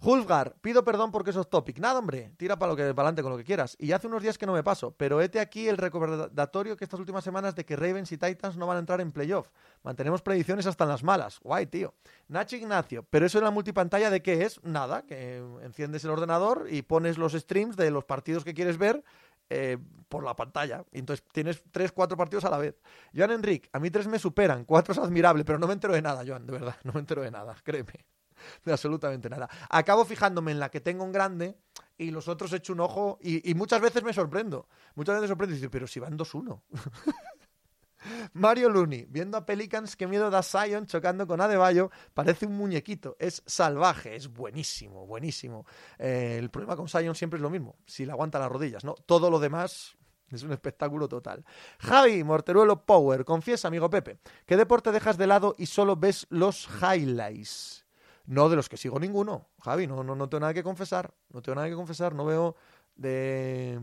[0.00, 1.78] Hulgar, pido perdón porque eso es topic.
[1.80, 3.76] Nada, hombre, tira para lo que adelante con lo que quieras.
[3.80, 7.00] Y hace unos días que no me paso, pero hete aquí el recordatorio que estas
[7.00, 9.48] últimas semanas de que Ravens y Titans no van a entrar en playoff.
[9.82, 11.40] Mantenemos predicciones hasta en las malas.
[11.40, 11.94] Guay, tío.
[12.28, 14.62] Nacho Ignacio, pero eso en la multipantalla de qué es?
[14.62, 19.02] Nada, que enciendes el ordenador y pones los streams de los partidos que quieres ver
[19.50, 19.78] eh,
[20.08, 20.84] por la pantalla.
[20.92, 22.80] Entonces tienes tres, cuatro partidos a la vez.
[23.16, 26.02] Joan Enrique, a mí tres me superan, cuatro es admirable, pero no me entero de
[26.02, 28.06] nada, Joan, de verdad, no me entero de nada, créeme
[28.64, 29.48] de absolutamente nada.
[29.70, 31.58] Acabo fijándome en la que tengo en grande
[31.96, 34.68] y los otros echo un ojo y, muchas veces me sorprendo.
[34.94, 36.62] Muchas veces me sorprendo y digo, pero si van 2-1.
[38.32, 43.16] Mario Looney, viendo a Pelicans, qué miedo da Zion chocando con Adebayo, parece un muñequito,
[43.18, 45.66] es salvaje, es buenísimo, buenísimo.
[45.98, 48.94] Eh, el problema con Zion siempre es lo mismo, si le aguanta las rodillas, ¿no?
[48.94, 49.96] Todo lo demás
[50.30, 51.44] es un espectáculo total.
[51.80, 56.68] Javi Morteruelo Power, confiesa, amigo Pepe, ¿qué deporte dejas de lado y solo ves los
[56.80, 57.87] highlights?
[58.28, 61.40] No de los que sigo ninguno, Javi, no, no, no tengo nada que confesar, no
[61.40, 62.56] tengo nada que confesar, no veo
[62.94, 63.80] de...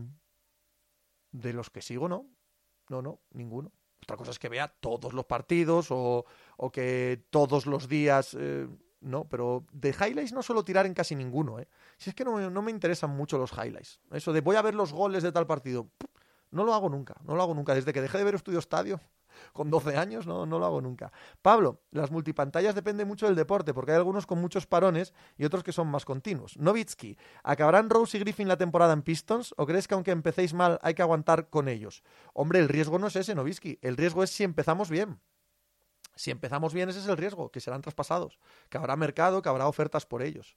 [1.32, 2.26] De los que sigo, no,
[2.88, 3.72] no, no, ninguno.
[4.04, 6.24] Otra cosa es que vea todos los partidos o,
[6.58, 8.36] o que todos los días...
[8.38, 8.68] Eh,
[9.00, 11.58] no, pero de highlights no suelo tirar en casi ninguno.
[11.58, 11.66] ¿eh?
[11.98, 13.98] Si es que no, no, me interesan mucho los highlights.
[14.12, 15.90] Eso de voy a ver los goles de tal partido.
[16.52, 17.74] No lo hago nunca, no lo hago nunca.
[17.74, 19.00] Desde que dejé de ver Estudio Estadio,
[19.52, 21.12] con 12 años, no, no lo hago nunca.
[21.42, 25.62] Pablo, las multipantallas dependen mucho del deporte, porque hay algunos con muchos parones y otros
[25.62, 26.56] que son más continuos.
[26.58, 30.78] Novitsky, ¿acabarán Rose y Griffin la temporada en Pistons o crees que aunque empecéis mal
[30.82, 32.02] hay que aguantar con ellos?
[32.32, 33.78] Hombre, el riesgo no es ese, Novitsky.
[33.82, 35.20] El riesgo es si empezamos bien.
[36.14, 38.38] Si empezamos bien, ese es el riesgo, que serán traspasados,
[38.70, 40.56] que habrá mercado, que habrá ofertas por ellos.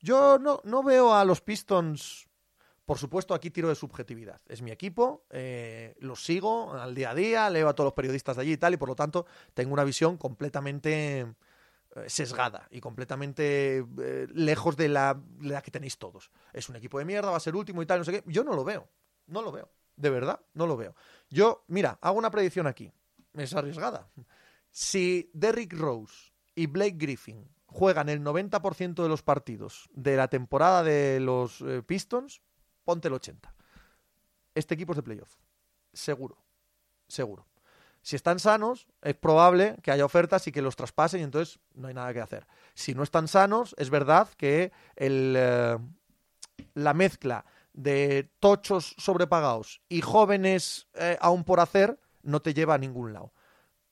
[0.00, 2.27] Yo no, no veo a los Pistons
[2.88, 4.40] por supuesto, aquí tiro de subjetividad.
[4.48, 8.36] Es mi equipo, eh, los sigo al día a día, leo a todos los periodistas
[8.36, 12.80] de allí y tal, y por lo tanto tengo una visión completamente eh, sesgada y
[12.80, 15.20] completamente eh, lejos de la,
[15.62, 16.30] que tenéis todos.
[16.54, 18.24] Es un equipo de mierda, va a ser último y tal, no sé qué.
[18.24, 18.88] Yo no lo veo,
[19.26, 19.70] no lo veo.
[19.94, 20.94] De verdad, no lo veo.
[21.28, 22.90] Yo, mira, hago una predicción aquí.
[23.34, 24.08] Es arriesgada.
[24.70, 30.82] Si Derrick Rose y Blake Griffin juegan el 90% de los partidos de la temporada
[30.82, 32.40] de los eh, Pistons,
[32.88, 33.54] ponte el 80.
[34.54, 35.36] Este equipo es de playoff.
[35.92, 36.38] Seguro.
[37.06, 37.46] Seguro.
[38.00, 41.88] Si están sanos, es probable que haya ofertas y que los traspasen y entonces no
[41.88, 42.46] hay nada que hacer.
[42.72, 45.76] Si no están sanos, es verdad que el, eh,
[46.72, 52.78] la mezcla de tochos sobrepagados y jóvenes eh, aún por hacer no te lleva a
[52.78, 53.34] ningún lado.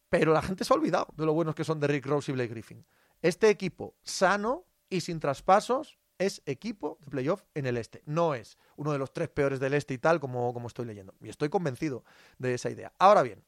[0.08, 2.34] Pero la gente se ha olvidado de lo buenos que son de Rick Rose y
[2.34, 2.86] Blake Griffin.
[3.20, 8.02] Este equipo sano y sin traspasos es equipo de playoff en el este.
[8.06, 11.14] No es uno de los tres peores del este y tal, como, como estoy leyendo.
[11.20, 12.04] Y estoy convencido
[12.38, 12.92] de esa idea.
[12.98, 13.42] Ahora bien,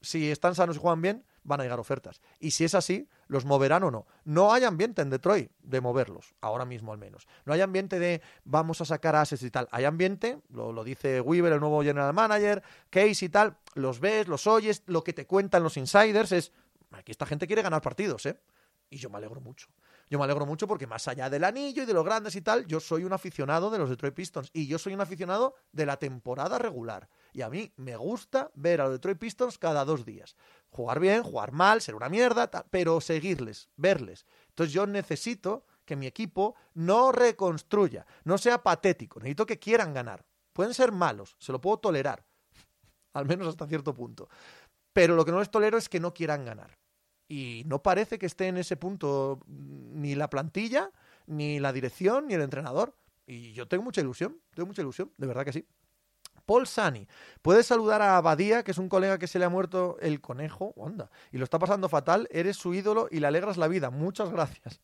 [0.00, 2.20] si están sanos y juegan bien, van a llegar ofertas.
[2.38, 4.06] Y si es así, los moverán o no.
[4.24, 7.26] No hay ambiente en Detroit de moverlos, ahora mismo al menos.
[7.44, 9.68] No hay ambiente de vamos a sacar assets y tal.
[9.70, 13.56] Hay ambiente, lo, lo dice Weaver, el nuevo general manager, Case y tal.
[13.74, 16.52] Los ves, los oyes, lo que te cuentan los insiders es,
[16.92, 18.38] aquí esta gente quiere ganar partidos, ¿eh?
[18.90, 19.68] Y yo me alegro mucho.
[20.10, 22.66] Yo me alegro mucho porque más allá del anillo y de los grandes y tal,
[22.66, 25.98] yo soy un aficionado de los Detroit Pistons y yo soy un aficionado de la
[25.98, 27.08] temporada regular.
[27.32, 30.34] Y a mí me gusta ver a los Detroit Pistons cada dos días.
[30.70, 34.24] Jugar bien, jugar mal, ser una mierda, pero seguirles, verles.
[34.48, 39.20] Entonces yo necesito que mi equipo no reconstruya, no sea patético.
[39.20, 40.24] Necesito que quieran ganar.
[40.52, 42.24] Pueden ser malos, se lo puedo tolerar,
[43.12, 44.28] al menos hasta cierto punto.
[44.92, 46.78] Pero lo que no les tolero es que no quieran ganar.
[47.28, 50.90] Y no parece que esté en ese punto ni la plantilla,
[51.26, 52.94] ni la dirección, ni el entrenador.
[53.26, 55.66] Y yo tengo mucha ilusión, tengo mucha ilusión, de verdad que sí.
[56.46, 57.06] Paul Sani.
[57.42, 60.72] Puedes saludar a Abadía, que es un colega que se le ha muerto el conejo,
[60.76, 62.26] onda, y lo está pasando fatal.
[62.30, 63.90] Eres su ídolo y le alegras la vida.
[63.90, 64.80] Muchas gracias.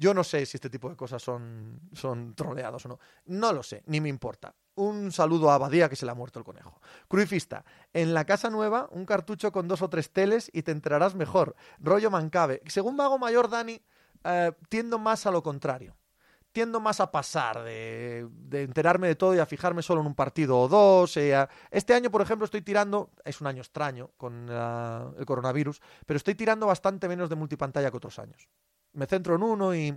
[0.00, 2.98] Yo no sé si este tipo de cosas son, son troleados o no.
[3.26, 4.54] No lo sé, ni me importa.
[4.76, 6.80] Un saludo a Abadía que se le ha muerto el conejo.
[7.06, 11.14] Cruifista, en la casa nueva, un cartucho con dos o tres teles y te enterarás
[11.14, 11.54] mejor.
[11.80, 12.62] Rollo mancabe.
[12.66, 13.78] Según Mago Mayor, Dani,
[14.24, 15.94] eh, tiendo más a lo contrario
[16.52, 20.58] tiendo más a pasar de, enterarme de todo y a fijarme solo en un partido
[20.58, 21.16] o dos.
[21.16, 26.16] Eh, este año, por ejemplo, estoy tirando, es un año extraño con el coronavirus, pero
[26.16, 28.48] estoy tirando bastante menos de multipantalla que otros años.
[28.92, 29.94] Me centro en uno y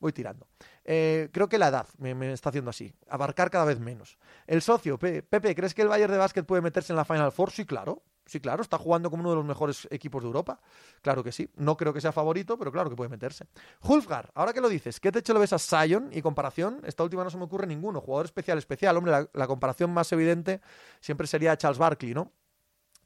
[0.00, 0.48] voy tirando.
[0.84, 4.18] Eh, creo que la edad me, está haciendo así, abarcar cada vez menos.
[4.46, 7.50] El socio, Pepe, ¿crees que el Bayern de básquet puede meterse en la Final Four?
[7.50, 8.02] Sí, claro.
[8.26, 10.60] Sí, claro, está jugando como uno de los mejores equipos de Europa.
[11.02, 11.50] Claro que sí.
[11.56, 13.48] No creo que sea favorito, pero claro que puede meterse.
[13.82, 16.80] Hulfgar, ahora que lo dices, ¿qué techo lo ves a Sion y comparación?
[16.84, 18.00] Esta última no se me ocurre ninguno.
[18.00, 18.96] Jugador especial, especial.
[18.96, 20.60] Hombre, la, la comparación más evidente
[21.00, 22.30] siempre sería Charles Barkley, ¿no?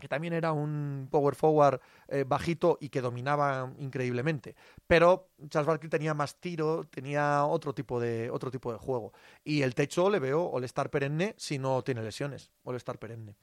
[0.05, 4.55] Que también era un power forward eh, bajito y que dominaba increíblemente.
[4.87, 9.15] Pero Charles Barkley tenía más tiro, tenía otro tipo de, otro tipo de juego.
[9.45, 12.51] Y el techo le veo all-star perenne si no tiene lesiones.
[12.65, 13.35] All-star perenne.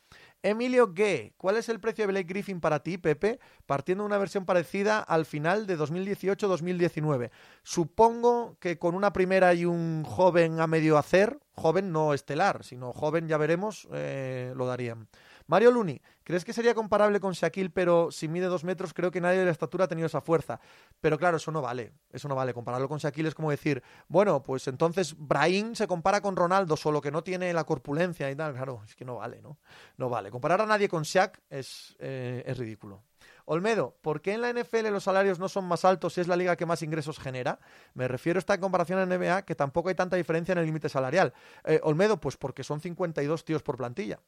[0.44, 3.40] Emilio Gay, ¿cuál es el precio de Blake Griffin para ti, Pepe?
[3.66, 7.32] Partiendo de una versión parecida al final de 2018-2019.
[7.64, 12.94] Supongo que con una primera y un joven a medio hacer, joven no estelar, sino
[12.94, 15.08] joven, ya veremos, eh, lo darían.
[15.52, 19.20] Mario Luni, ¿crees que sería comparable con Shaquille, pero si mide dos metros, creo que
[19.20, 20.62] nadie de la estatura ha tenido esa fuerza?
[21.02, 21.92] Pero claro, eso no vale.
[22.10, 22.54] Eso no vale.
[22.54, 27.02] Compararlo con Shaquille es como decir, bueno, pues entonces Brahim se compara con Ronaldo, solo
[27.02, 28.54] que no tiene la corpulencia y tal.
[28.54, 29.58] Claro, es que no vale, ¿no?
[29.98, 30.32] No vale.
[30.32, 33.04] Comparar a nadie con Shaq es, eh, es ridículo.
[33.44, 36.38] Olmedo, ¿por qué en la NFL los salarios no son más altos si es la
[36.38, 37.60] liga que más ingresos genera?
[37.94, 40.88] Me refiero a esta comparación a NBA, que tampoco hay tanta diferencia en el límite
[40.88, 41.34] salarial.
[41.66, 44.22] Eh, Olmedo, pues porque son 52 tíos por plantilla.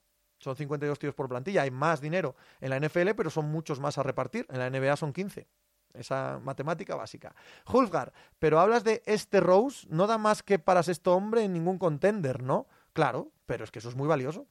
[0.44, 1.62] Son 52 tíos por plantilla.
[1.62, 4.46] Hay más dinero en la NFL, pero son muchos más a repartir.
[4.50, 5.48] En la NBA son 15.
[5.94, 7.36] Esa matemática básica.
[7.72, 11.78] Hulfgar, pero hablas de este Rose, no da más que para sexto hombre en ningún
[11.78, 12.68] contender, ¿no?
[12.94, 14.48] Claro, pero es que eso es muy valioso.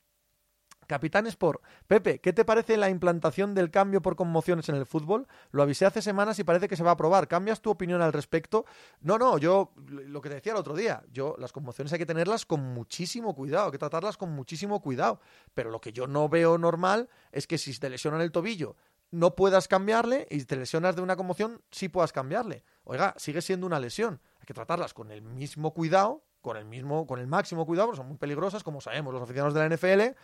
[0.87, 1.63] Capitán Sport.
[1.87, 5.27] Pepe, ¿qué te parece la implantación del cambio por conmociones en el fútbol?
[5.51, 7.29] Lo avisé hace semanas y parece que se va a aprobar.
[7.29, 8.65] ¿Cambias tu opinión al respecto?
[9.01, 12.07] No, no, yo lo que te decía el otro día, yo las conmociones hay que
[12.07, 15.21] tenerlas con muchísimo cuidado, hay que tratarlas con muchísimo cuidado.
[15.55, 18.77] Pero lo que yo no veo normal es que si te lesionan el tobillo
[19.13, 22.65] no puedas cambiarle y si te lesionas de una conmoción sí puedas cambiarle.
[22.85, 24.21] Oiga, sigue siendo una lesión.
[24.41, 27.99] Hay que tratarlas con el mismo cuidado, con el mismo, con el máximo cuidado, porque
[27.99, 30.17] son muy peligrosas, como sabemos los aficionados de la NFL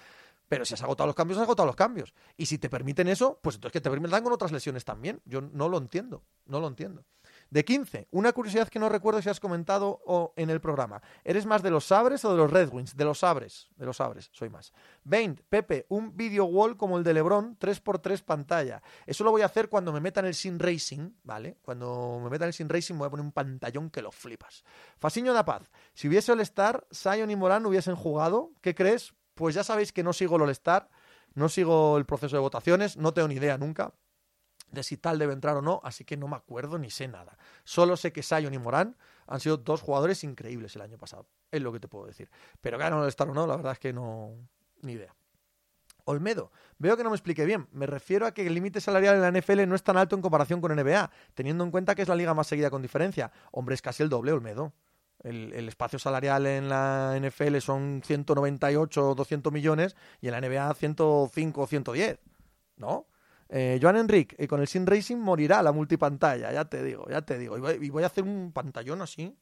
[0.49, 2.14] pero si has agotado los cambios, has agotado los cambios.
[2.36, 5.20] Y si te permiten eso, pues entonces que te permitan con otras lesiones también.
[5.24, 7.05] Yo no lo entiendo, no lo entiendo.
[7.51, 11.01] De 15, una curiosidad que no recuerdo si has comentado o en el programa.
[11.24, 12.94] ¿Eres más de los Sabres o de los Red Wings?
[12.94, 14.72] De los Sabres, de los Sabres, soy más.
[15.05, 18.82] 20, Pepe, un video wall como el de LeBron, 3x3 pantalla.
[19.07, 21.57] Eso lo voy a hacer cuando me metan el Sin Racing, ¿vale?
[21.62, 24.62] Cuando me metan el Sin Racing voy a poner un pantallón que lo flipas.
[24.99, 29.14] Fasiño da Paz, si hubiese el Star, Sion y Morán hubiesen jugado, ¿qué crees?
[29.39, 30.91] Pues ya sabéis que no sigo el All-Star,
[31.34, 33.95] no sigo el proceso de votaciones, no tengo ni idea nunca
[34.72, 37.39] de si tal debe entrar o no, así que no me acuerdo ni sé nada.
[37.62, 38.97] Solo sé que Sion y Morán
[39.28, 42.28] han sido dos jugadores increíbles el año pasado, es lo que te puedo decir.
[42.61, 44.34] Pero ganan el All-Star o no, la verdad es que no,
[44.82, 45.14] ni idea.
[46.05, 47.68] Olmedo, veo que no me expliqué bien.
[47.70, 50.22] Me refiero a que el límite salarial en la NFL no es tan alto en
[50.22, 53.30] comparación con NBA, teniendo en cuenta que es la liga más seguida con diferencia.
[53.53, 54.72] Hombre, es casi el doble, Olmedo.
[55.25, 60.75] El, espacio salarial en la NFL son 198 o 200 millones y en la NBA
[60.75, 62.19] 105 o 110,
[62.77, 63.07] ¿no?
[63.51, 67.23] Eh, Joan Enrique, y con el Sin Racing morirá la multipantalla, ya te digo, ya
[67.23, 67.57] te digo.
[67.57, 69.35] y voy a hacer un pantallón así,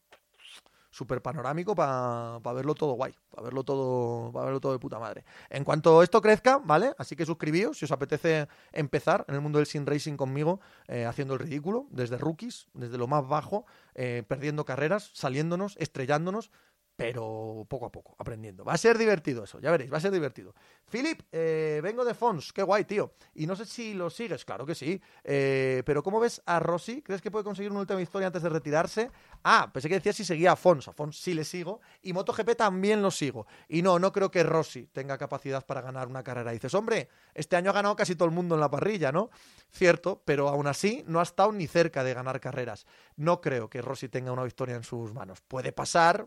[0.96, 5.24] súper panorámico para verlo todo guay, para verlo todo, para verlo todo de puta madre.
[5.50, 6.94] En cuanto esto crezca, ¿vale?
[6.96, 11.04] Así que suscribíos si os apetece empezar en el mundo del sin racing conmigo, eh,
[11.04, 16.50] haciendo el ridículo, desde rookies, desde lo más bajo, eh, perdiendo carreras, saliéndonos, estrellándonos,
[16.96, 18.64] pero poco a poco, aprendiendo.
[18.64, 20.54] Va a ser divertido eso, ya veréis, va a ser divertido.
[20.90, 23.12] Philip, eh, vengo de Fons, qué guay, tío.
[23.34, 25.00] Y no sé si lo sigues, claro que sí.
[25.22, 27.02] Eh, pero ¿cómo ves a Rossi?
[27.02, 29.10] ¿Crees que puede conseguir una última historia antes de retirarse?
[29.44, 30.88] Ah, pensé que decía si seguía a Fons.
[30.88, 31.80] A Fons sí le sigo.
[32.02, 33.46] Y MotoGP también lo sigo.
[33.68, 36.52] Y no, no creo que Rossi tenga capacidad para ganar una carrera.
[36.52, 39.30] dices, hombre, este año ha ganado casi todo el mundo en la parrilla, ¿no?
[39.70, 42.86] Cierto, pero aún así no ha estado ni cerca de ganar carreras.
[43.16, 45.40] No creo que Rossi tenga una victoria en sus manos.
[45.42, 46.26] Puede pasar,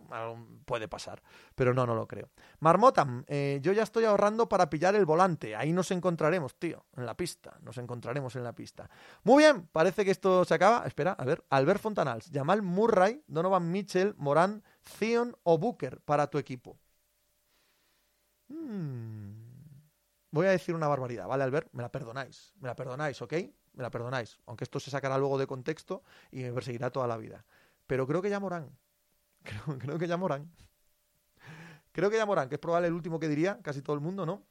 [0.65, 1.21] puede pasar.
[1.55, 2.29] Pero no, no lo creo.
[2.59, 5.55] Marmotam, eh, yo ya estoy ahorrando para pillar el volante.
[5.55, 7.57] Ahí nos encontraremos, tío, en la pista.
[7.61, 8.89] Nos encontraremos en la pista.
[9.23, 10.85] Muy bien, parece que esto se acaba.
[10.85, 11.43] Espera, a ver.
[11.49, 16.77] Albert Fontanals, Jamal Murray, Donovan Mitchell, Morán, Zion o Booker para tu equipo.
[18.47, 19.49] Hmm.
[20.31, 21.69] Voy a decir una barbaridad, ¿vale, Albert?
[21.71, 22.53] Me la perdonáis.
[22.59, 23.33] Me la perdonáis, ¿ok?
[23.73, 24.37] Me la perdonáis.
[24.45, 27.45] Aunque esto se sacará luego de contexto y me perseguirá toda la vida.
[27.87, 28.69] Pero creo que ya Morán.
[29.79, 30.51] Creo, que ya Morán.
[31.91, 34.25] Creo que ya Morán, que es probable el último que diría casi todo el mundo,
[34.25, 34.43] ¿no?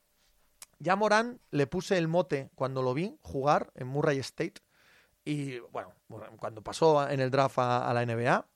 [0.79, 4.61] Ya Morán le puse el mote cuando lo vi jugar en Murray State.
[5.25, 5.93] Y bueno,
[6.39, 8.47] cuando pasó en el draft a, la NBA,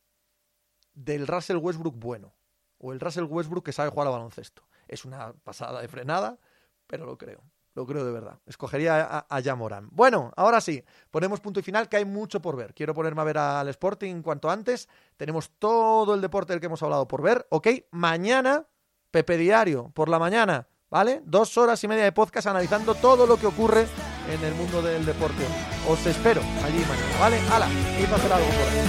[0.95, 2.35] del Russell Westbrook bueno.
[2.79, 4.63] O el Russell Westbrook que sabe jugar al baloncesto.
[4.89, 6.39] Es una pasada de frenada,
[6.87, 7.43] pero lo creo.
[7.75, 8.39] Lo creo de verdad.
[8.47, 9.89] Escogería a, a Yamoran.
[9.93, 12.75] Bueno, ahora sí, ponemos punto y final, que hay mucho por ver.
[12.75, 14.89] Quiero ponerme a ver al Sporting cuanto antes.
[15.17, 17.47] Tenemos todo el deporte del que hemos hablado por ver.
[17.51, 18.67] Ok, mañana,
[19.11, 21.23] Pepe Diario, por la mañana, ¿vale?
[21.25, 23.87] Dos horas y media de podcast analizando todo lo que ocurre
[24.31, 25.45] en el mundo del deporte.
[25.89, 27.41] Os espero allí mañana, ¿vale?
[27.51, 27.69] ¡Hala!
[27.99, 28.83] Id a hacer algo por ahí.